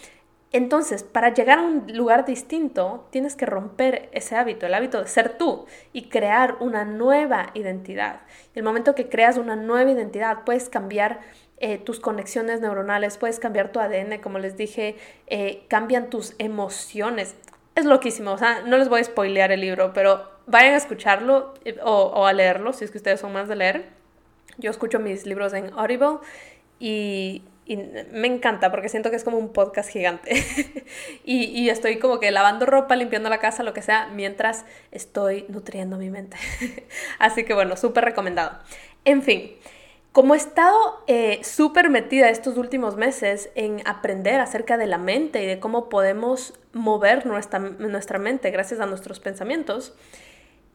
[0.55, 5.09] Entonces, para llegar a un lugar distinto, tienes que romper ese hábito, el hábito de
[5.09, 8.21] ser tú y crear una nueva identidad.
[8.55, 11.19] El momento que creas una nueva identidad, puedes cambiar
[11.57, 14.95] eh, tus conexiones neuronales, puedes cambiar tu ADN, como les dije,
[15.27, 17.35] eh, cambian tus emociones.
[17.75, 21.55] Es loquísimo, o sea, no les voy a spoilear el libro, pero vayan a escucharlo
[21.65, 23.87] eh, o, o a leerlo, si es que ustedes son más de leer.
[24.59, 26.19] Yo escucho mis libros en Audible
[26.79, 30.45] y me encanta porque siento que es como un podcast gigante.
[31.25, 35.47] y, y, estoy como que lavando ropa, limpiando la casa, lo que sea, mientras estoy
[35.49, 36.37] nutriendo mi mente.
[37.19, 38.59] Así que bueno, súper recomendado.
[39.07, 39.53] En fin,
[40.13, 45.43] como he estado eh, súper metida estos últimos meses en aprender acerca de la mente
[45.43, 49.95] y de cómo podemos mover nuestra, nuestra mente gracias a nuestros pensamientos,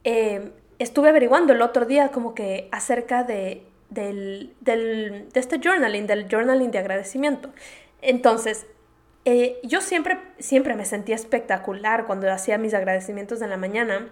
[0.03, 6.07] eh, estuve averiguando el otro día como que acerca de del, del, de este journaling,
[6.07, 7.49] del journaling de agradecimiento.
[8.01, 8.65] Entonces,
[9.25, 14.09] eh, yo siempre, siempre me sentía espectacular cuando hacía mis agradecimientos en la mañana.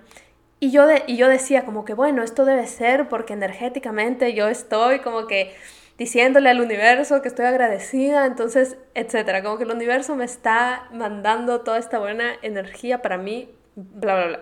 [0.59, 4.47] Y yo, de, y yo decía como que, bueno, esto debe ser porque energéticamente yo
[4.47, 5.55] estoy como que
[5.97, 9.43] diciéndole al universo que estoy agradecida, entonces, etcétera.
[9.43, 14.27] Como que el universo me está mandando toda esta buena energía para mí, bla, bla,
[14.27, 14.39] bla.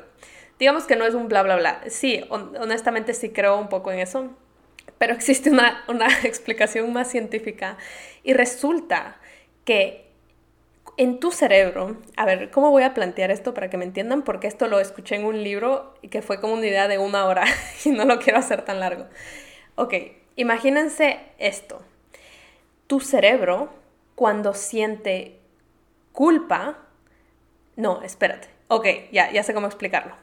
[0.60, 1.82] Digamos que no es un bla, bla, bla.
[1.88, 4.32] Sí, honestamente sí creo un poco en eso
[4.98, 5.84] pero existe una,
[6.24, 7.78] explicación más científica
[8.24, 9.18] y resulta
[9.64, 10.06] que
[10.98, 14.22] en tu cerebro, a ver, ¿cómo voy a plantear esto para que me entiendan?
[14.22, 17.26] Porque esto lo escuché en un libro y que fue como una idea de una
[17.26, 17.44] hora
[17.86, 19.06] y no lo quiero hacer tan largo.
[19.76, 19.94] Ok,
[20.38, 21.82] imagínense esto.
[22.88, 23.70] Tu cerebro,
[24.16, 25.40] cuando siente
[26.14, 26.78] culpa,
[27.76, 28.48] no, espérate.
[28.70, 30.16] Ok, ya, ya sé cómo explicarlo.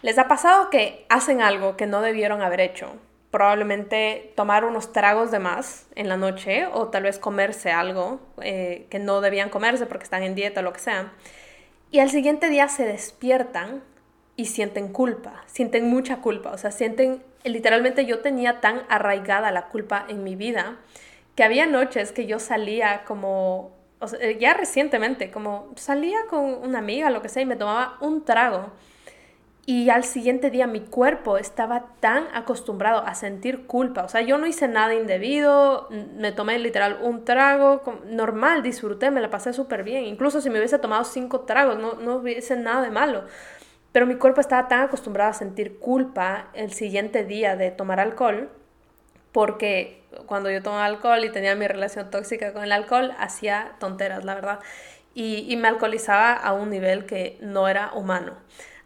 [0.00, 2.94] ¿Les ha pasado que hacen algo que no debieron haber hecho
[3.30, 8.86] probablemente tomar unos tragos de más en la noche o tal vez comerse algo eh,
[8.90, 11.12] que no debían comerse porque están en dieta o lo que sea.
[11.90, 13.82] Y al siguiente día se despiertan
[14.36, 19.66] y sienten culpa, sienten mucha culpa, o sea, sienten, literalmente yo tenía tan arraigada la
[19.66, 20.76] culpa en mi vida
[21.34, 23.72] que había noches que yo salía como,
[24.38, 28.70] ya recientemente, como salía con una amiga, lo que sea, y me tomaba un trago
[29.68, 34.02] y al siguiente día mi cuerpo estaba tan acostumbrado a sentir culpa.
[34.02, 39.20] O sea, yo no hice nada indebido, me tomé literal un trago, normal, disfruté, me
[39.20, 40.06] la pasé súper bien.
[40.06, 43.24] Incluso si me hubiese tomado cinco tragos, no, no hubiese nada de malo.
[43.92, 48.48] Pero mi cuerpo estaba tan acostumbrado a sentir culpa el siguiente día de tomar alcohol,
[49.32, 54.24] porque cuando yo tomaba alcohol y tenía mi relación tóxica con el alcohol, hacía tonteras,
[54.24, 54.60] la verdad.
[55.12, 58.32] Y, y me alcoholizaba a un nivel que no era humano.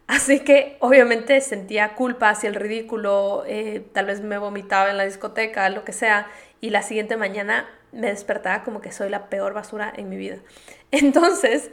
[0.07, 5.05] Así que obviamente sentía culpa hacia el ridículo, eh, tal vez me vomitaba en la
[5.05, 6.27] discoteca, lo que sea,
[6.61, 10.39] y la siguiente mañana me despertaba como que soy la peor basura en mi vida.
[10.91, 11.71] Entonces,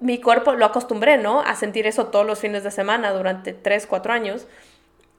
[0.00, 1.40] mi cuerpo lo acostumbré, ¿no?
[1.40, 4.46] A sentir eso todos los fines de semana durante 3, 4 años.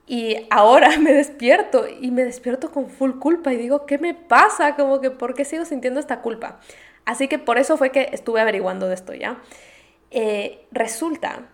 [0.06, 4.76] Y ahora me despierto y me despierto con full culpa y digo, ¿qué me pasa?
[4.76, 6.60] Como que, ¿por qué sigo sintiendo esta culpa?
[7.04, 9.38] Así que por eso fue que estuve averiguando de esto, ¿ya?
[10.10, 11.48] Eh, resulta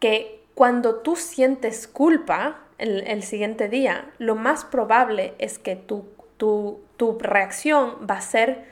[0.00, 6.82] que cuando tú sientes culpa el, siguiente día, lo más probable es que tu, tu,
[6.98, 8.66] tu reacción va a ser,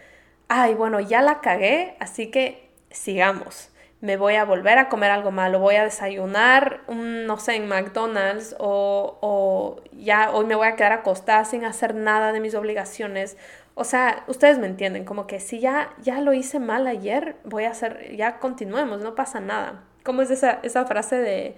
[0.49, 3.71] ay, bueno, ya la cagué, así que sigamos
[4.03, 8.55] me voy a volver a comer algo malo, voy a desayunar, no sé, en McDonald's
[8.59, 13.39] o, o, ya hoy me voy a quedar acostada sin hacer nada de mis obligaciones.
[13.75, 17.65] O sea, ustedes me entienden, como que si ya, ya lo hice mal ayer, voy
[17.65, 19.85] a hacer, ya continuemos, no pasa nada.
[20.05, 21.57] ¿Cómo es esa, esa frase de,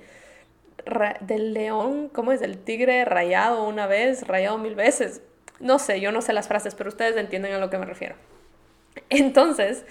[1.20, 2.40] del león, ¿cómo es?
[2.40, 5.22] Del tigre rayado una vez, rayado mil veces.
[5.58, 8.14] No sé, yo no sé las frases, pero ustedes entienden a lo que me refiero.
[9.08, 9.84] Entonces,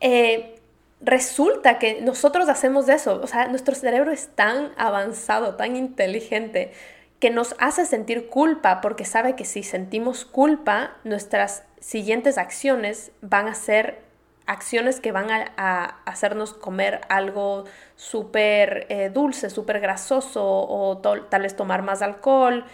[0.00, 0.56] eh,
[1.00, 6.72] resulta que nosotros hacemos eso, o sea, nuestro cerebro es tan avanzado, tan inteligente,
[7.20, 13.48] que nos hace sentir culpa porque sabe que si sentimos culpa, nuestras siguientes acciones van
[13.48, 14.05] a ser
[14.46, 17.64] acciones que van a, hacernos comer algo
[17.96, 22.64] súper eh, dulce, súper grasoso o tal vez tomar más alcohol,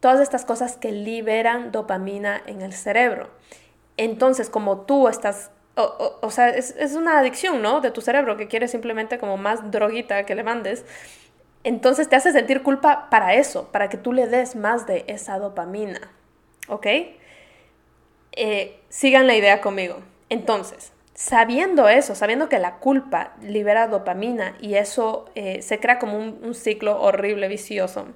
[0.00, 3.30] todas estas cosas que liberan dopamina en el cerebro.
[3.96, 7.80] Entonces, como tú estás, o, sea, es, una adicción, ¿no?
[7.80, 10.84] De tu cerebro que quiere simplemente como más droguita que le mandes.
[11.64, 15.38] Entonces te hace sentir culpa para eso, para que tú le des más de esa
[15.38, 16.10] dopamina.
[16.68, 16.86] ¿Ok?
[18.32, 20.00] Eh, sigan la idea conmigo.
[20.28, 26.18] Entonces, sabiendo eso, sabiendo que la culpa libera dopamina y eso eh, se crea como
[26.18, 28.06] un, ciclo horrible, vicioso,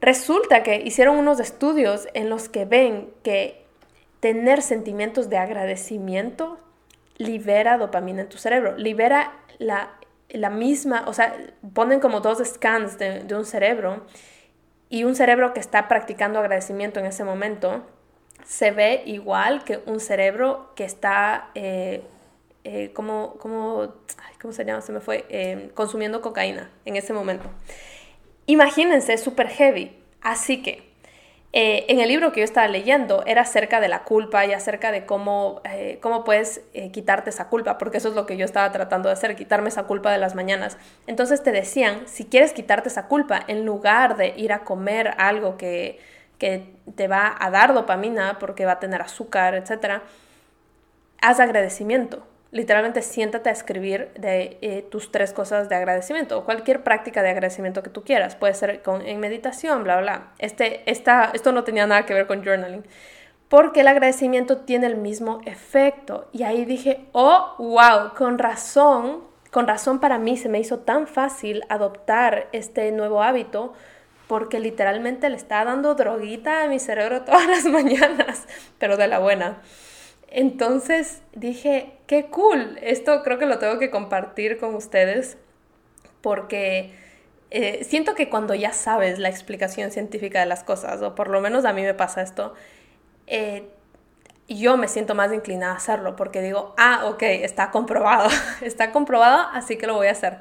[0.00, 3.64] resulta que hicieron unos estudios en los que ven que
[4.20, 6.58] tener sentimientos de agradecimiento
[7.16, 9.90] libera dopamina en tu cerebro, libera la,
[10.50, 11.36] misma, o sea,
[11.74, 14.04] ponen como dos scans de un cerebro
[14.88, 17.84] y un cerebro que está practicando agradecimiento en ese momento
[18.48, 22.02] se ve igual que un cerebro que está, eh,
[22.64, 23.92] eh, como, como,
[24.40, 24.80] ¿cómo se llama?
[24.80, 27.50] Se me fue, eh, consumiendo cocaína en ese momento.
[28.46, 29.94] Imagínense, es súper heavy.
[30.22, 30.88] Así que,
[31.52, 35.04] en el libro que yo estaba leyendo era acerca de la culpa y acerca de
[35.06, 35.60] cómo,
[36.00, 39.34] cómo puedes quitarte esa culpa, porque eso es lo que yo estaba tratando de hacer,
[39.34, 40.78] quitarme esa culpa de las mañanas.
[41.06, 45.56] Entonces te decían, si quieres quitarte esa culpa, en lugar de ir a comer algo
[45.56, 45.98] que
[46.38, 50.02] que te va a dar dopamina porque va a tener azúcar, etc.,
[51.20, 52.26] haz agradecimiento.
[52.50, 57.28] Literalmente siéntate a escribir de eh, tus tres cosas de agradecimiento o cualquier práctica de
[57.28, 58.36] agradecimiento que tú quieras.
[58.36, 60.28] Puede ser con, en meditación, bla, bla.
[60.38, 62.84] Este, esta, esto no tenía nada que ver con journaling.
[63.48, 66.28] Porque el agradecimiento tiene el mismo efecto.
[66.32, 71.06] Y ahí dije, oh, wow, con razón, con razón para mí se me hizo tan
[71.06, 73.74] fácil adoptar este nuevo hábito
[74.28, 78.46] porque literalmente le está dando droguita a mi cerebro todas las mañanas,
[78.78, 79.60] pero de la buena.
[80.30, 85.38] Entonces dije, qué cool, esto creo que lo tengo que compartir con ustedes
[86.20, 86.92] porque
[87.50, 91.40] eh, siento que cuando ya sabes la explicación científica de las cosas, o por lo
[91.40, 92.52] menos a mí me pasa esto,
[93.26, 93.70] eh,
[94.48, 98.28] yo me siento más inclinada a hacerlo porque digo, ah, ok, está comprobado,
[98.60, 100.38] está comprobado, así que lo voy a hacer.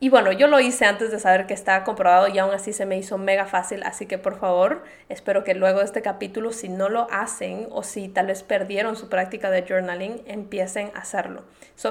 [0.00, 2.86] Y bueno, yo lo hice antes de saber que estaba comprobado y aún así se
[2.86, 6.68] me hizo mega fácil, así que por favor, espero que luego de este capítulo, si
[6.68, 11.42] no lo hacen o si tal vez perdieron su práctica de journaling, empiecen a hacerlo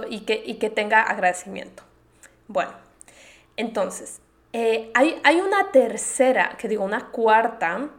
[0.10, 1.84] y, que, y que tenga agradecimiento.
[2.48, 2.72] Bueno,
[3.58, 4.22] entonces,
[4.54, 7.89] eh, hay, hay una tercera, que digo, una cuarta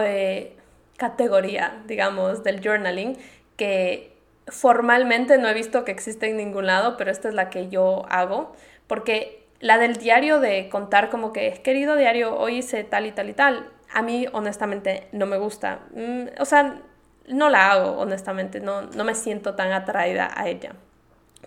[0.00, 0.56] eh,
[0.96, 3.18] categoría, digamos, del journaling
[3.58, 4.14] que
[4.48, 8.04] formalmente no he visto que existe en ningún lado, pero esta es la que yo
[8.08, 8.54] hago,
[8.86, 13.30] porque la del diario de contar como que, querido diario, hoy hice tal y tal
[13.30, 15.80] y tal, a mí honestamente no me gusta.
[15.94, 16.82] Mm, o sea,
[17.28, 20.74] no la hago, honestamente, no, no me siento tan atraída a ella.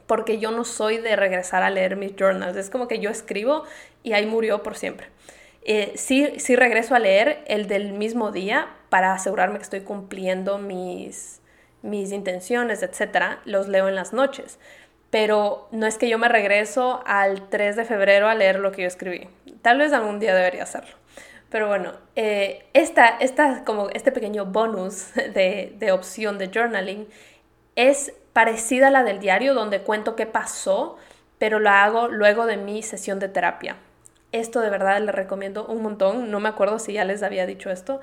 [0.07, 2.55] Porque yo no soy de regresar a leer mis journals.
[2.55, 3.63] Es como que yo escribo
[4.03, 5.07] y ahí murió por siempre.
[5.63, 10.57] Eh, sí, sí regreso a leer el del mismo día para asegurarme que estoy cumpliendo
[10.57, 11.41] mis,
[11.81, 13.39] mis intenciones, etc.
[13.43, 14.59] Los leo en las noches.
[15.09, 18.81] Pero no es que yo me regreso al 3 de febrero a leer lo que
[18.81, 19.29] yo escribí.
[19.61, 20.95] Tal vez algún día debería hacerlo.
[21.49, 23.17] Pero bueno, eh, esta,
[23.65, 27.07] como este pequeño bonus de, de opción de journaling
[27.75, 30.97] es parecida a la del diario donde cuento qué pasó,
[31.37, 33.77] pero lo hago luego de mi sesión de terapia.
[34.31, 36.29] Esto de verdad le recomiendo un montón.
[36.31, 38.01] No me acuerdo si ya les había dicho esto,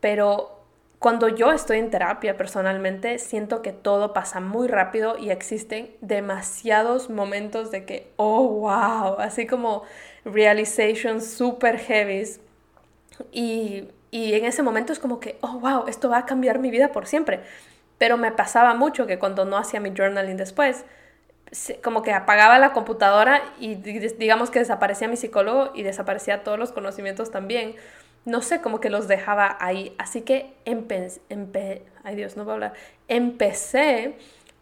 [0.00, 0.55] pero
[0.98, 7.10] cuando yo estoy en terapia personalmente, siento que todo pasa muy rápido y existen demasiados
[7.10, 9.82] momentos de que, oh, wow, así como
[10.24, 12.24] realizations super heavy
[13.32, 16.92] y, en ese momento es como que, oh, wow, esto va a cambiar mi vida
[16.92, 17.40] por siempre.
[17.98, 20.84] Pero me pasaba mucho que cuando no hacía mi journaling después,
[21.82, 26.72] como que apagaba la computadora y digamos que desaparecía mi psicólogo y desaparecía todos los
[26.72, 27.76] conocimientos también.
[28.26, 29.94] No sé, como que los dejaba ahí.
[29.98, 31.22] Así que empecé,
[32.02, 32.72] ay Dios, no a hablar.
[33.08, 34.16] Empecé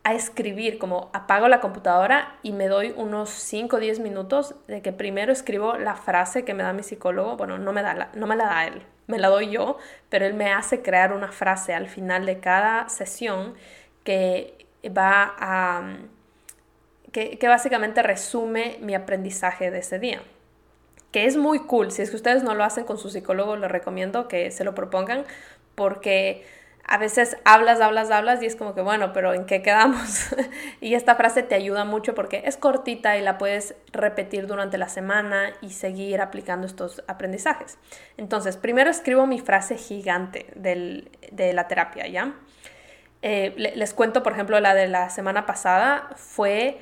[0.05, 4.83] a escribir, como apago la computadora y me doy unos 5 o 10 minutos de
[4.83, 8.27] que primero escribo la frase que me da mi psicólogo, bueno, no me, da no
[8.27, 9.79] me la da él, me la doy yo,
[10.11, 13.55] pero él me hace crear una frase al final de cada sesión
[14.05, 15.97] que va a...
[17.13, 20.23] que básicamente resume mi aprendizaje de ese día
[21.15, 21.93] que es muy cool.
[21.93, 24.75] Si es que ustedes no lo hacen con su psicólogo, les recomiendo que se lo
[24.75, 25.25] propongan
[25.77, 26.45] porque
[26.85, 30.35] a veces hablas, hablas, hablas y es como que, bueno, pero ¿en qué quedamos?
[30.81, 34.89] y esta frase te ayuda mucho porque es cortita y la puedes repetir durante la
[34.89, 37.79] semana y seguir aplicando estos aprendizajes.
[38.17, 42.35] Entonces, primero escribo mi frase gigante de la terapia, ¿ya?
[43.23, 46.81] Eh, les cuento, por ejemplo, la de la semana pasada fue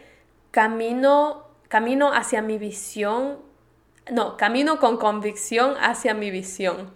[0.52, 3.51] camino, camino hacia mi visión,
[4.10, 6.90] no, camino con convicción hacia mi visión.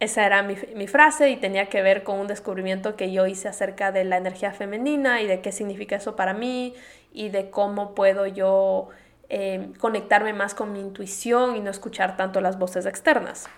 [0.00, 3.92] Esa era mi, frase y tenía que ver con un descubrimiento que yo hice acerca
[3.92, 6.74] de la energía femenina y de qué significa eso para mí
[7.12, 8.88] y de cómo puedo yo
[9.28, 13.50] eh, conectarme más con mi intuición y no escuchar tanto las voces externas.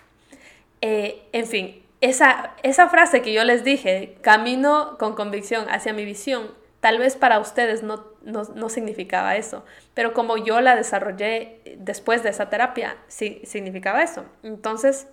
[0.81, 6.05] Eh, en fin, esa, esa frase que yo les dije, camino con convicción hacia mi
[6.05, 6.51] visión,
[6.83, 9.64] tal vez para ustedes no, no, no, significaba eso,
[9.95, 14.27] pero como yo la desarrollé después de esa terapia, sí significaba eso.
[14.42, 15.07] Entonces,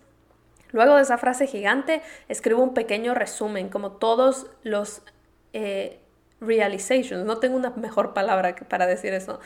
[0.71, 5.01] Luego de esa frase gigante, escribo un pequeño resumen, como todos los
[5.53, 5.99] eh,
[6.39, 7.25] realizations.
[7.25, 9.39] No tengo una mejor palabra para decir eso.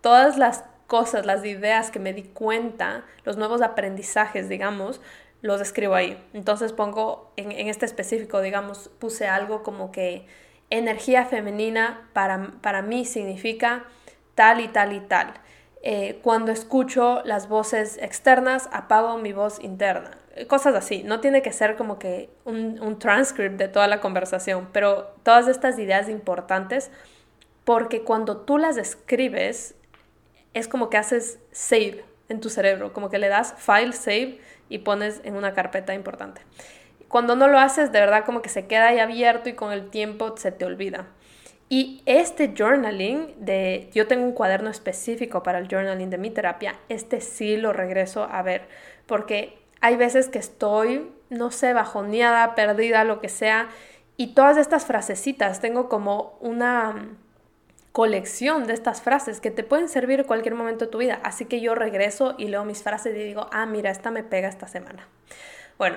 [0.00, 5.00] Todas las cosas, las ideas que me di cuenta, los nuevos aprendizajes, digamos,
[5.40, 6.22] los escribo ahí.
[6.34, 10.26] Entonces pongo, en, este específico, digamos, puse algo como que
[10.70, 13.84] energía femenina para, para mí significa
[14.34, 15.34] tal y tal y tal.
[15.82, 21.02] Eh, cuando escucho las voces externas, apago mi voz interna cosas así.
[21.02, 25.48] No tiene que ser como que un, un transcript de toda la conversación, pero todas
[25.48, 26.90] estas ideas importantes,
[27.64, 29.74] porque cuando tú las escribes,
[30.52, 34.78] es como que haces save en tu cerebro, como que le das file save y
[34.78, 36.42] pones en una carpeta importante.
[37.08, 39.90] Cuando no lo haces, de verdad como que se queda ahí abierto y con el
[39.90, 41.06] tiempo se te olvida.
[41.68, 46.76] Y este journaling de, yo tengo un cuaderno específico para el journaling de mi terapia,
[46.88, 48.68] este sí lo regreso a ver,
[49.06, 53.68] porque hay veces que estoy, no sé, bajoneada, perdida, lo que sea,
[54.16, 57.08] y todas estas frasecitas, tengo como una
[57.92, 61.18] colección de estas frases que te pueden servir en cualquier momento de tu vida.
[61.22, 64.48] Así que yo regreso y leo mis frases y digo, ah, mira, esta me pega
[64.48, 65.08] esta semana.
[65.78, 65.96] Bueno,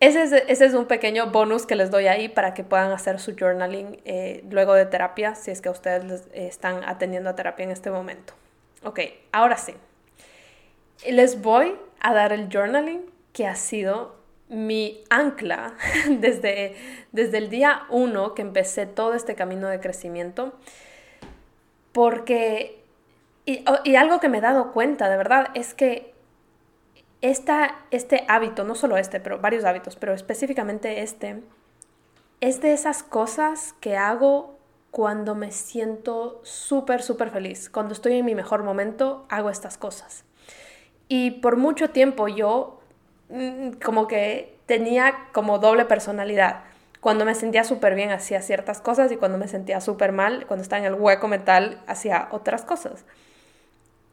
[0.00, 4.00] ese es, un pequeño bonus que les doy ahí para que puedan hacer su journaling
[4.04, 8.32] eh, luego de terapia, si es que ustedes están atendiendo a terapia en este momento.
[8.84, 9.00] Ok,
[9.32, 9.74] ahora sí.
[11.08, 14.16] Les voy a dar el journaling que ha sido
[14.48, 15.74] mi ancla
[16.08, 16.76] desde,
[17.10, 20.52] desde el día uno que empecé todo este camino de crecimiento.
[21.90, 22.84] Porque,
[23.46, 26.14] y, y algo que me he dado cuenta de verdad es que
[27.20, 31.42] esta, este hábito, no solo este, pero varios hábitos, pero específicamente este,
[32.40, 34.58] es de esas cosas que hago
[34.90, 37.68] cuando me siento súper, súper feliz.
[37.70, 40.24] Cuando estoy en mi mejor momento, hago estas cosas.
[41.08, 42.80] Y por mucho tiempo yo
[43.30, 46.64] mm, como que tenía como doble personalidad.
[47.00, 50.62] Cuando me sentía súper bien hacía ciertas cosas y cuando me sentía súper mal, cuando
[50.62, 53.04] estaba en el hueco mental, hacía otras cosas.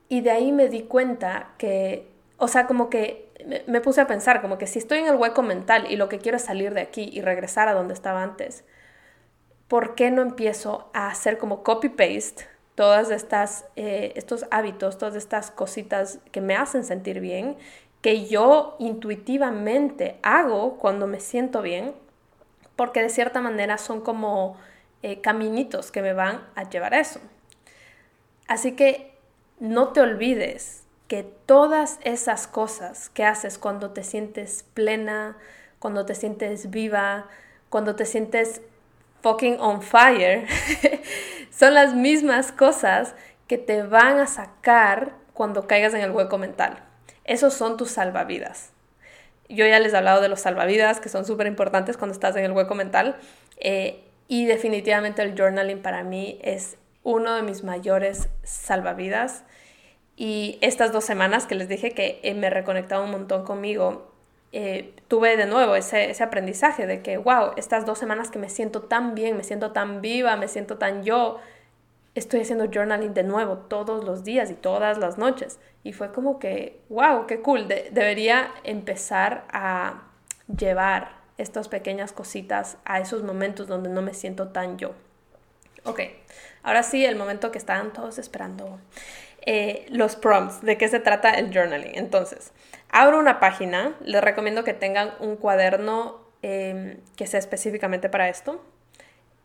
[0.07, 3.25] Y de ahí me di cuenta que, o sea, como que
[3.67, 6.19] me puse a pensar, como que si estoy en el hueco mental y lo que
[6.19, 8.63] quiero es salir de aquí y regresar a donde estaba antes,
[9.67, 15.49] ¿por qué no empiezo a hacer como copy-paste todas estas, eh, estos hábitos, todas estas
[15.49, 17.57] cositas que me hacen sentir bien,
[18.01, 21.93] que yo intuitivamente hago cuando me siento bien,
[22.75, 24.57] porque de cierta manera son como
[25.01, 27.19] eh, caminitos que me van a llevar a eso.
[28.47, 29.13] Así que
[29.59, 35.37] no te olvides que todas esas cosas que haces cuando te sientes plena,
[35.79, 37.27] cuando te sientes viva,
[37.69, 38.61] cuando te sientes
[39.21, 40.47] fucking on fire,
[41.51, 43.15] son las mismas cosas
[43.47, 46.83] que te van a sacar cuando caigas en el hueco mental.
[47.23, 48.71] Esos son tus salvavidas.
[49.49, 52.45] Yo ya les he hablado de los salvavidas, que son súper importantes cuando estás en
[52.45, 53.17] el hueco mental.
[53.57, 59.43] Eh, y definitivamente el journaling para mí es uno de mis mayores salvavidas.
[60.15, 64.11] Y estas dos semanas que les dije que me he reconectado un montón conmigo,
[64.51, 68.49] eh, tuve de nuevo ese, ese, aprendizaje de que, wow, estas dos semanas que me
[68.49, 71.39] siento tan bien, me siento tan viva, me siento tan yo,
[72.15, 75.59] estoy haciendo journaling de nuevo todos los días y todas las noches.
[75.83, 80.03] Y fue como que, wow, qué cool, debería empezar a
[80.57, 84.93] llevar estas pequeñas cositas a esos momentos donde no me siento tan yo.
[85.83, 85.99] Ok,
[86.63, 88.79] ahora sí, el momento que estaban todos esperando.
[89.47, 91.95] Eh, los prompts, de qué se trata el journaling.
[91.95, 92.51] Entonces,
[92.89, 98.63] abro una página, les recomiendo que tengan un cuaderno em, que sea específicamente para esto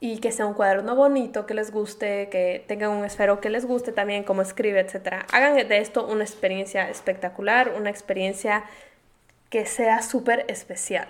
[0.01, 3.67] y que sea un cuaderno bonito, que les guste, que tengan un esfero que les
[3.67, 5.27] guste también, como escribe, etc.
[5.33, 8.65] Hagan de esto una experiencia espectacular, una experiencia
[9.51, 11.09] que sea súper especial.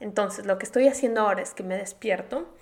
[0.00, 2.52] Entonces, lo que estoy haciendo ahora es que me despierto.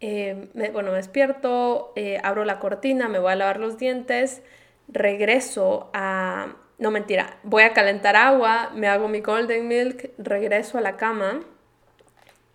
[0.00, 4.42] Em, bueno, me despierto, eh, abro la cortina, me voy a lavar los dientes,
[4.88, 6.56] regreso a...
[6.76, 11.40] No mentira, voy a calentar agua, me hago mi golden milk, regreso a la cama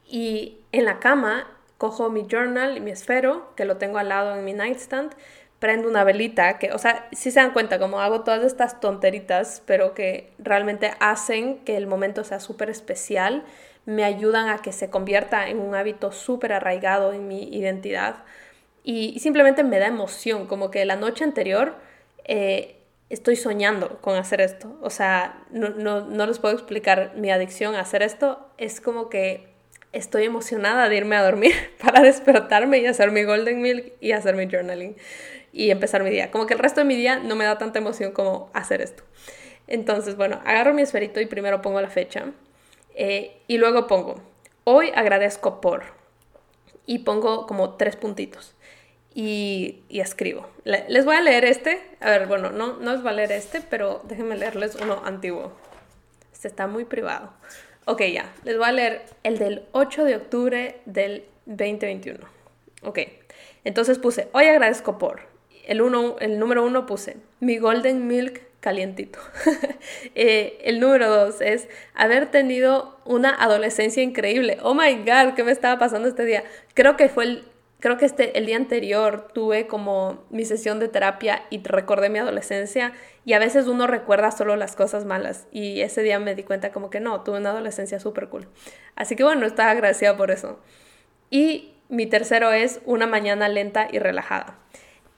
[0.05, 4.35] y en la cama cojo mi journal y mi esfero, que lo tengo al lado
[4.35, 5.13] en mi nightstand,
[5.59, 9.63] prendo una velita, que, o sea, si se dan cuenta, como hago todas estas tonteritas,
[9.65, 13.43] pero que realmente hacen que el momento sea súper especial,
[13.85, 18.23] me ayudan a que se convierta en un hábito súper arraigado en mi identidad
[18.83, 21.75] y, y simplemente me da emoción, como que la noche anterior
[22.31, 22.75] eh,
[23.09, 24.77] estoy soñando con hacer esto.
[24.81, 28.47] O sea, no, no, les puedo explicar mi adicción a hacer esto.
[28.59, 29.49] Es como que
[29.93, 34.35] estoy emocionada de irme a dormir para despertarme y hacer mi golden milk y hacer
[34.35, 34.95] mi journaling
[35.51, 36.29] y empezar mi día.
[36.29, 39.03] Como que el resto de mi día no me da tanta emoción como hacer esto.
[39.65, 42.25] Entonces, bueno, agarro mi esferito y primero pongo la fecha
[42.93, 44.21] eh, y luego pongo,
[44.65, 45.83] hoy agradezco por
[46.85, 48.55] y pongo como tres puntitos
[49.13, 50.47] y, escribo.
[50.63, 51.81] les voy a leer este.
[51.99, 55.53] A ver, bueno, no, no les voy a leer este, pero déjenme leerles uno antiguo.
[56.31, 57.33] Este está muy privado.
[57.85, 58.31] Ok, ya.
[58.43, 62.19] Les voy a leer el del 8 de octubre del 2021.
[62.83, 62.99] Ok.
[63.63, 65.21] Entonces puse, hoy agradezco por.
[65.65, 69.19] El, uno, el número uno puse, mi golden milk calientito.
[70.15, 74.57] Eh, el número dos es haber tenido una adolescencia increíble.
[74.61, 76.43] Oh my god, ¿qué me estaba pasando este día?
[76.73, 77.43] Creo que fue el
[77.79, 82.19] creo que este, el día anterior tuve como mi sesión de terapia y recordé mi
[82.19, 82.93] adolescencia
[83.25, 86.71] y a veces uno recuerda solo las cosas malas y ese día me di cuenta
[86.71, 88.47] como que no, tuve una adolescencia súper cool.
[88.95, 90.59] Así que bueno, estaba agradecida por eso.
[91.29, 94.57] Y mi tercero es una mañana lenta y relajada.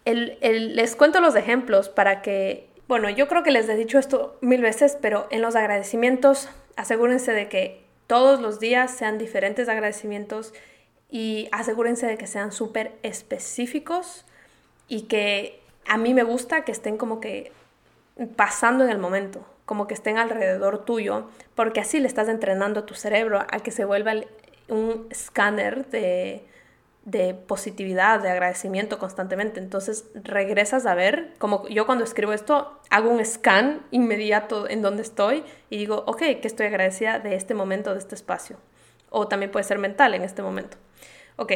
[0.06, 4.62] les cuento los ejemplos para que, bueno, yo creo que les he dicho esto mil
[4.62, 10.54] veces, pero en los agradecimientos asegúrense de que todos los días sean diferentes agradecimientos
[11.12, 14.26] y asegúrense de que sean súper específicos
[14.88, 17.52] y que a mí me gusta que estén como que
[18.36, 22.86] pasando en el momento, como que estén alrededor tuyo, porque así le estás entrenando a
[22.86, 24.14] tu cerebro a que se vuelva
[24.70, 26.46] un escáner de,
[27.04, 29.60] de positividad, de agradecimiento constantemente.
[29.60, 35.02] Entonces regresas a ver, como yo cuando escribo esto, hago un scan inmediato en donde
[35.02, 38.58] estoy y digo, ok, que estoy agradecida de este momento, de este espacio.
[39.10, 40.78] O también puede ser mental en este momento.
[41.42, 41.54] Ok,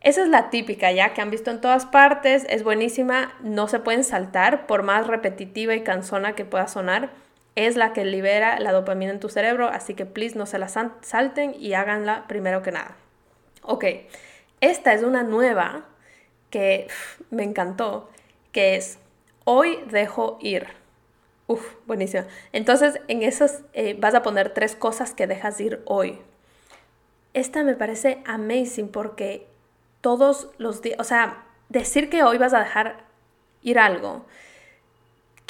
[0.00, 3.78] esa es la típica ya que han visto en todas partes, es buenísima, no se
[3.78, 7.10] pueden saltar por más repetitiva y cansona que pueda sonar.
[7.54, 10.68] Es la que libera la dopamina en tu cerebro, así que please no se la
[10.68, 12.96] salten y háganla primero que nada.
[13.60, 13.84] Ok,
[14.62, 15.84] esta es una nueva
[16.48, 16.88] que
[17.28, 18.08] me encantó,
[18.50, 18.98] que es
[19.44, 20.68] hoy dejo ir.
[21.48, 22.24] Uf, buenísimo.
[22.54, 26.18] Entonces, en esos eh, vas a poner tres cosas que dejas ir hoy.
[27.34, 29.46] Esta me parece amazing porque
[30.00, 33.04] todos los días, o sea, decir que hoy vas a dejar
[33.62, 34.24] ir algo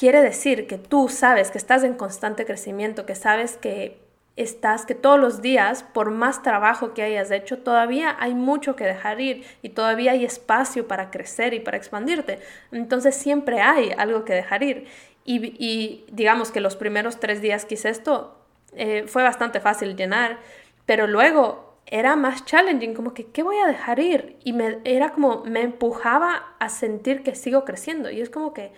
[0.02, 4.00] quiere decir que tú sabes que estás en constante crecimiento, que sabes que
[4.34, 8.82] estás, que todos los días, por más trabajo que hayas hecho, todavía hay mucho que
[8.82, 12.40] dejar ir y todavía hay espacio para crecer y para expandirte.
[12.72, 14.88] Entonces siempre hay algo que dejar ir.
[15.24, 18.36] Y, digamos que los primeros tres días que hice esto
[18.74, 20.40] eh, fue bastante fácil llenar,
[20.84, 24.36] pero luego era más challenging, como que, ¿qué voy a dejar ir?
[24.44, 28.10] Y me, era como, me empujaba a sentir que sigo creciendo.
[28.10, 28.72] Y es como que,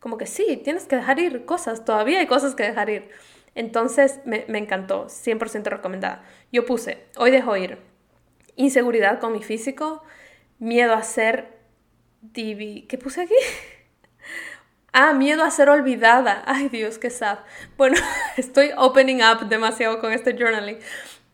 [0.00, 3.10] como que sí, tienes que dejar ir cosas, todavía hay cosas que dejar ir.
[3.54, 6.22] Entonces me, me encantó, 100% recomendada.
[6.52, 7.78] Yo puse, hoy dejo ir
[8.56, 10.02] inseguridad con mi físico,
[10.58, 11.58] miedo a ser
[12.20, 12.82] divi...
[12.88, 13.34] ¿Qué puse aquí?
[14.98, 16.42] Ah, miedo a ser olvidada.
[16.46, 17.40] Ay, Dios, qué sad.
[17.76, 17.98] Bueno,
[18.38, 20.78] estoy opening up demasiado con este journaling.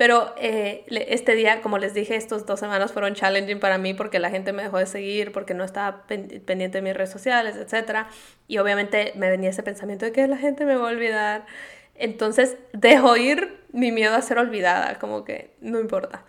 [0.03, 4.19] Pero eh, este día, como les dije, estos dos semanas fueron challenging para mí porque
[4.19, 8.09] la gente me dejó de seguir, porque no estaba pendiente de mis redes sociales, etc.
[8.49, 11.47] Y obviamente me venía ese pensamiento de que la gente me va a olvidar.
[11.95, 16.25] Entonces dejo ir mi miedo a ser olvidada, como que no importa.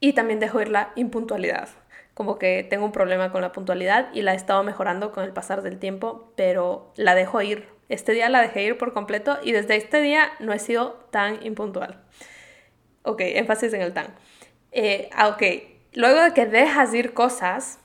[0.00, 1.68] Y también dejo ir la impuntualidad
[2.14, 5.32] como que tengo un problema con la puntualidad y la he estado mejorando con el
[5.32, 7.68] pasar del tiempo, pero la dejo ir.
[7.88, 11.44] Este día la dejé ir por completo y desde este día no he sido tan
[11.46, 12.00] impuntual.
[13.04, 14.06] Ok, énfasis en el tan.
[14.72, 15.42] Eh, ah, ok,
[15.92, 17.78] luego de que dejas ir cosas,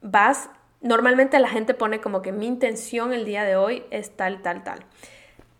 [0.00, 0.48] vas,
[0.80, 4.62] normalmente la gente pone como que mi intención el día de hoy es tal, tal,
[4.62, 4.86] tal.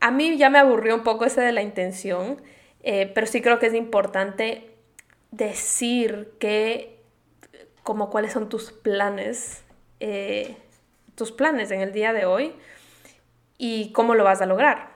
[0.01, 2.41] A mí ya me aburrió un poco ese de la intención,
[2.85, 4.71] eh, pero sí creo que es importante
[5.33, 7.01] decir que
[7.83, 9.65] como cuáles son tus planes,
[9.99, 10.57] eh,
[11.17, 12.55] tus planes en el día de hoy
[13.59, 14.92] y cómo lo vas a lograr.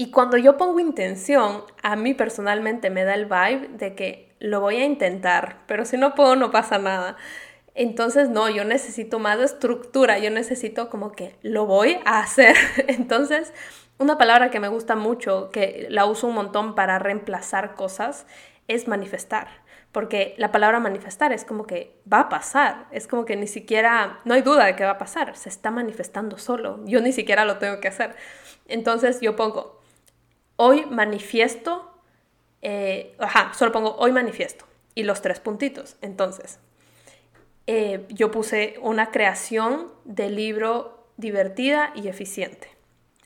[0.00, 4.60] Y cuando yo pongo intención, a mí personalmente me da el vibe de que lo
[4.60, 7.16] voy a intentar, pero si no puedo no pasa nada.
[7.74, 12.54] Entonces, no, yo necesito más estructura, yo necesito como que lo voy a hacer.
[12.86, 13.52] Entonces,
[13.98, 18.24] una palabra que me gusta mucho, que la uso un montón para reemplazar cosas,
[18.68, 19.48] es manifestar
[19.92, 24.20] porque la palabra manifestar es como que va a pasar, es como que ni siquiera,
[24.24, 27.44] no hay duda de que va a pasar, se está manifestando solo, yo ni siquiera
[27.44, 28.14] lo tengo que hacer.
[28.66, 29.77] Entonces yo pongo,
[30.58, 31.90] hoy manifiesto,
[32.60, 35.96] eh, ajá, solo pongo hoy manifiesto y los tres puntitos.
[36.02, 36.58] Entonces,
[37.66, 42.68] eh, yo puse una creación de libro divertida y eficiente,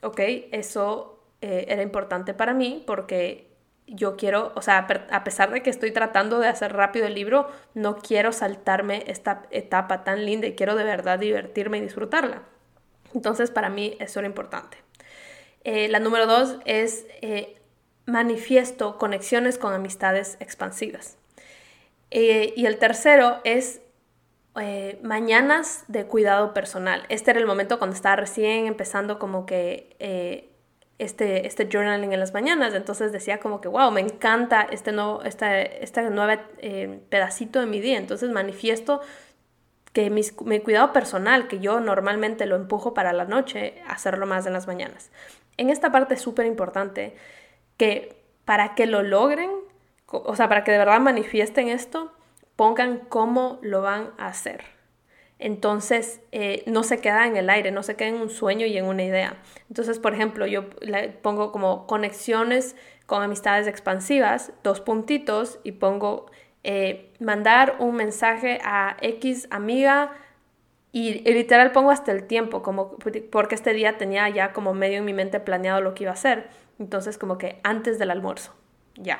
[0.01, 0.19] ¿ok?
[0.51, 3.51] Eso eh, era importante para mí porque
[3.87, 7.49] yo quiero, o sea, a pesar de que estoy tratando de hacer rápido el libro,
[7.73, 12.43] no quiero saltarme esta etapa tan linda y quiero de verdad divertirme y disfrutarla.
[13.15, 14.77] Entonces, para mí eso era importante.
[15.63, 17.57] Eh, la número dos es eh,
[18.05, 21.17] manifiesto conexiones con amistades expansivas.
[22.11, 23.81] Eh, y el tercero es
[25.01, 27.05] mañanas de cuidado personal.
[27.09, 29.97] Este era el momento cuando estaba recién empezando como que
[30.99, 32.73] este, este journaling en las mañanas.
[32.73, 37.79] Entonces decía como que, wow, me encanta este nuevo, esta nueva eh, pedacito de mi
[37.79, 37.97] día.
[37.97, 39.01] Entonces manifiesto
[39.91, 44.53] que mi cuidado personal, que yo normalmente lo empujo para la noche, hacerlo más en
[44.53, 45.11] las mañanas.
[45.57, 47.15] En esta parte es súper importante
[47.77, 49.49] que para que lo logren,
[50.07, 52.13] o sea, para que de verdad manifiesten esto,
[52.55, 54.73] pongan cómo lo van a hacer
[55.43, 58.77] entonces eh, no se queda en el aire, no se queda en un sueño y
[58.77, 59.35] en una idea.
[59.67, 66.27] Entonces, por ejemplo, yo le pongo como conexiones con amistades expansivas, dos puntitos, y pongo
[66.63, 70.13] eh, mandar un mensaje a X amiga
[70.95, 72.97] y, literal pongo hasta el tiempo, como
[73.31, 76.13] porque este día tenía ya como medio en mi mente planeado lo que iba a
[76.13, 76.49] hacer.
[76.79, 78.53] Entonces, como que antes del almuerzo,
[78.95, 79.19] ya.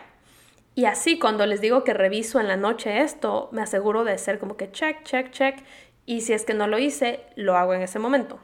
[0.76, 4.40] Y así cuando les digo que reviso en la noche esto, me aseguro de ser
[4.40, 5.64] como que check, check, check
[6.06, 8.40] y si es que no lo hice, lo hago en ese momento.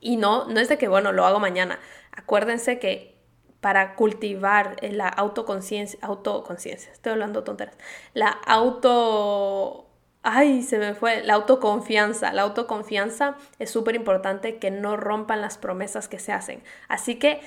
[0.00, 1.78] Y no, no es de que, bueno, lo hago mañana.
[2.12, 3.14] Acuérdense que
[3.60, 7.78] para cultivar la autoconciencia, autoconciencia, estoy hablando tonteras,
[8.12, 9.86] la auto,
[10.24, 15.58] ay, se me fue, la autoconfianza, la autoconfianza es súper importante que no rompan las
[15.58, 16.62] promesas que se hacen.
[16.88, 17.40] Así que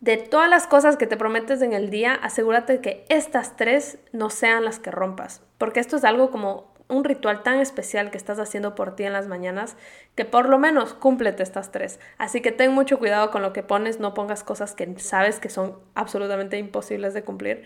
[0.00, 4.30] de todas las cosas que te prometes en el día, asegúrate que estas tres no
[4.30, 8.38] sean las que rompas, porque esto es algo como un ritual tan especial que estás
[8.38, 9.76] haciendo por ti en las mañanas
[10.14, 12.00] que por lo menos cúmplete estas tres.
[12.18, 15.50] Así que ten mucho cuidado con lo que pones, no pongas cosas que sabes que
[15.50, 17.64] son absolutamente imposibles de cumplir.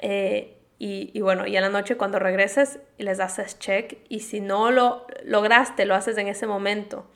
[0.00, 4.70] Eh, y, bueno, y a la noche cuando regreses les haces check y si no
[4.70, 7.06] lo lograste, lo haces en ese momento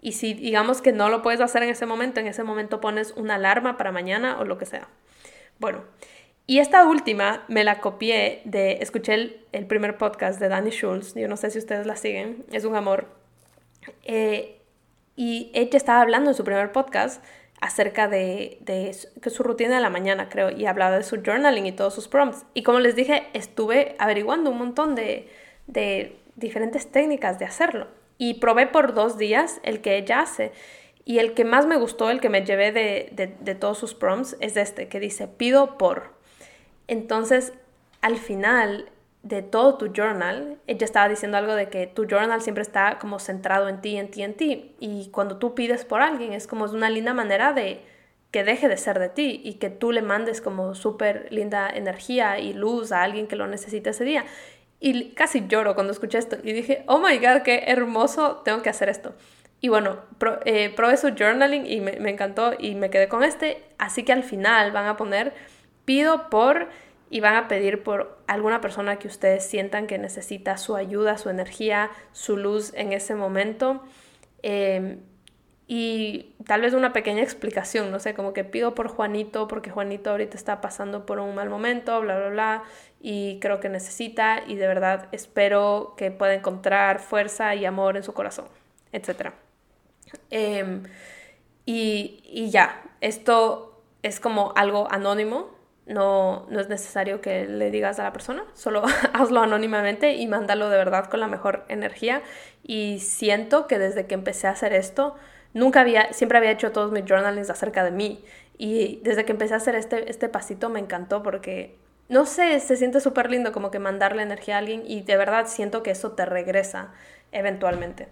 [0.00, 3.12] Y si digamos que no lo puedes hacer en ese momento, en ese momento pones
[3.16, 4.88] una alarma para mañana o lo que sea.
[5.58, 5.84] Bueno,
[6.46, 9.12] y esta última me la copié de, escuché
[9.52, 12.76] el, primer podcast de Danny Schultz, yo no sé si ustedes la siguen, es un
[12.76, 13.08] amor.
[14.04, 14.58] Eh,
[15.16, 17.22] y ella estaba hablando en su primer podcast
[17.60, 18.94] acerca de, de
[19.30, 22.44] su, rutina de la mañana, creo, y hablaba de su journaling y todos sus prompts.
[22.54, 25.28] Y como les dije, estuve averiguando un montón de,
[25.66, 27.88] de diferentes técnicas de hacerlo.
[28.16, 30.52] Y probé por dos días el que ella hace.
[31.04, 34.56] Y el que más me gustó, el que me llevé de todos sus prompts, es
[34.56, 36.12] este, que dice, pido por.
[36.86, 37.52] Entonces,
[38.02, 38.90] al final,
[39.22, 43.18] de todo tu journal, ella estaba diciendo algo de que tu journal siempre está como
[43.18, 44.74] centrado en ti, en ti, en ti.
[44.78, 47.82] Y cuando tú pides por alguien, es como una linda manera de
[48.30, 52.38] que deje de ser de ti y que tú le mandes como súper linda energía
[52.38, 54.24] y luz a alguien que lo necesite ese día.
[54.80, 58.70] Y casi lloro cuando escuché esto y dije, oh my god, qué hermoso, tengo que
[58.70, 59.14] hacer esto.
[59.60, 59.98] Y bueno,
[60.44, 63.64] eh, probé su journaling y me, me encantó y me quedé con este.
[63.76, 65.32] Así que al final van a poner,
[65.84, 66.68] pido por
[67.10, 71.30] y van a pedir por alguna persona que ustedes sientan que necesita su ayuda, su
[71.30, 73.82] energía, su luz en ese momento.
[74.42, 75.00] Em,
[75.66, 80.10] y tal vez una pequeña explicación, no sé, como que pido por Juanito porque Juanito
[80.10, 82.64] ahorita está pasando por un mal momento, bla, bla, bla,
[83.00, 88.02] y creo que necesita y de verdad espero que pueda encontrar fuerza y amor en
[88.02, 88.46] su corazón,
[88.92, 89.32] etc.
[90.30, 90.84] Em,
[91.66, 95.57] y, y ya, esto es como algo anónimo,
[95.88, 98.82] no, no es necesario que le digas a la persona, solo
[99.14, 102.22] hazlo anónimamente y mándalo de verdad con la mejor energía.
[102.62, 105.16] Y siento que desde que empecé a hacer esto,
[105.54, 108.22] nunca había, siempre había hecho todos mis journalings acerca de mí.
[108.58, 111.76] Y desde que empecé a hacer este, este pasito me encantó porque,
[112.08, 115.46] no sé, se siente súper lindo como que mandarle energía a alguien y de verdad
[115.46, 116.92] siento que eso te regresa
[117.32, 118.08] eventualmente.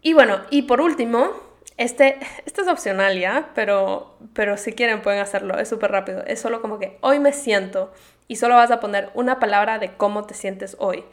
[0.00, 1.30] Y bueno, y por último,
[1.76, 6.22] este, este es opcional ya, pero, pero si quieren pueden hacerlo, es súper rápido.
[6.26, 7.92] Es solo como que hoy me siento
[8.28, 11.04] y solo vas a poner una palabra de cómo te sientes hoy.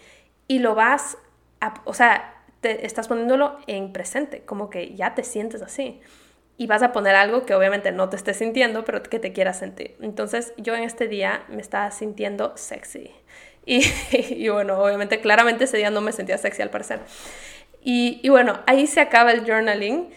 [0.48, 1.18] Y lo vas
[1.62, 6.02] a, o sea, te estás poniéndolo en presente, como que ya te sientes así.
[6.58, 9.60] Y vas a poner algo que obviamente no te estés sintiendo, pero que te quieras
[9.60, 9.96] sentir.
[10.02, 13.12] Entonces yo en este día me estaba sintiendo sexy.
[13.66, 17.00] Y, y bueno, obviamente claramente ese día no me sentía sexy al parecer.
[17.82, 20.10] Y, y bueno, ahí se acaba el journaling.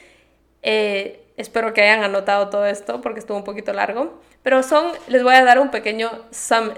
[0.62, 4.20] Eh, espero que hayan anotado todo esto porque estuvo un poquito largo.
[4.42, 6.10] Pero son, les voy a dar un pequeño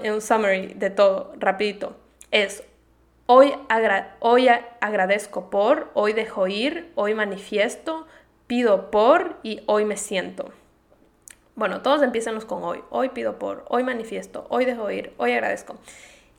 [0.03, 1.95] un summary de todo, rapidito.
[2.31, 2.63] Es,
[3.25, 3.53] hoy,
[4.19, 4.49] hoy
[4.81, 8.07] agradezco por, hoy dejo ir, hoy manifiesto,
[8.47, 10.51] pido por y hoy me siento.
[11.55, 12.83] Bueno, todos empiezan con hoy.
[12.89, 15.77] Hoy pido por, hoy manifiesto, hoy dejo ir, hoy agradezco.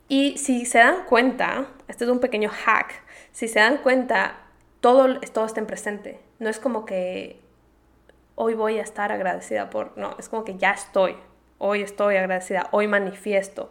[0.08, 4.36] Y si se dan cuenta, este es un pequeño hack, si se dan cuenta,
[4.80, 6.25] todo, todo está en presente.
[6.38, 7.40] No es como que
[8.34, 11.16] hoy voy a estar agradecida por, no, es como que ya estoy,
[11.58, 13.70] hoy estoy agradecida, hoy manifiesto.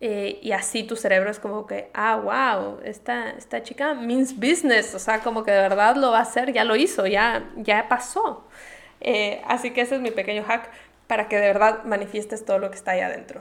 [0.00, 4.94] Eh, y así tu cerebro es como que, ah, wow, esta, esta chica means business,
[4.94, 7.88] o sea, como que de verdad lo va a hacer, ya lo hizo, ya, ya
[7.88, 8.46] pasó.
[9.00, 10.70] Eh, así que ese es mi pequeño hack
[11.08, 13.40] para que de verdad manifiestes todo lo que está ahí adentro.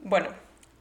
[0.00, 0.28] Bueno,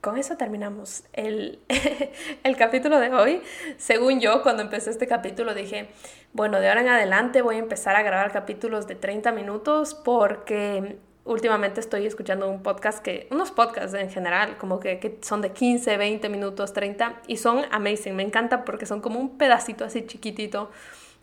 [0.03, 1.59] con eso terminamos el,
[2.43, 3.41] el, capítulo de hoy.
[3.77, 5.87] Según yo, cuando empecé este capítulo dije,
[6.33, 10.97] bueno, de ahora en adelante voy a empezar a grabar capítulos de 30 minutos porque
[11.23, 15.53] últimamente estoy escuchando un podcast que, unos podcasts en general, como que, que son de
[15.53, 20.05] 15, 20 minutos, 30, y son amazing, me encanta porque son como un pedacito así
[20.05, 20.69] chiquitito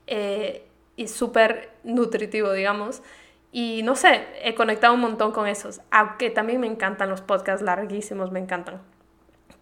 [0.06, 0.64] eh,
[0.96, 3.02] y súper nutritivo, digamos.
[3.52, 7.62] Y no sé, he conectado un montón con esos, aunque también me encantan los podcasts
[7.62, 8.80] larguísimos, me encantan.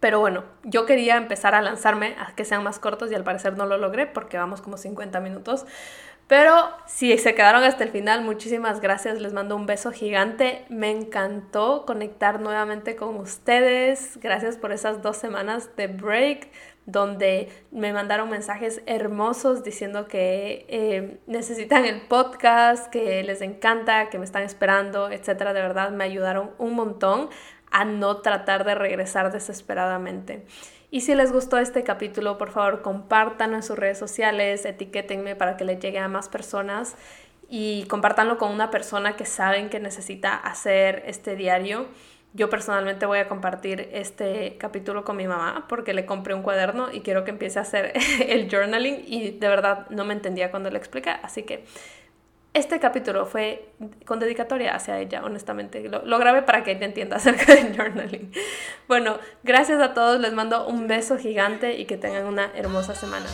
[0.01, 3.57] Pero bueno, yo quería empezar a lanzarme a que sean más cortos y al parecer
[3.57, 5.67] no lo logré porque vamos como 50 minutos.
[6.29, 10.67] Pero si se quedaron hasta el final, muchísimas gracias, les mando un beso gigante.
[10.69, 14.19] Me encantó conectar nuevamente con ustedes.
[14.21, 16.51] Gracias por esas dos semanas de break
[16.89, 24.19] donde me mandaron mensajes hermosos diciendo que eh, necesitan el podcast, que les encanta, que
[24.19, 25.53] me están esperando, etcétera.
[25.53, 27.29] De verdad me ayudaron un montón
[27.71, 30.47] a no tratar de regresar desesperadamente.
[30.91, 35.59] Y si les gustó este capítulo, por favor, compártanlo en sus redes sociales, etiquétenme para
[35.59, 36.97] que le llegue a más personas
[37.51, 41.87] y compártanlo con una persona que saben que necesita hacer este diario.
[42.39, 46.93] Yo personalmente voy a compartir este capítulo con mi mamá porque le compré un cuaderno
[46.93, 47.93] y quiero que empiece a hacer
[48.29, 51.65] el journaling y de verdad no me entendía cuando le expliqué, así que
[52.55, 53.73] este capítulo fue
[54.07, 55.87] con dedicatoria hacia ella, honestamente.
[55.89, 58.33] Lo, grabé para que ella entienda acerca del journaling.
[58.87, 63.27] Bueno, gracias a todos, les mando un beso gigante y que tengan una hermosa semana.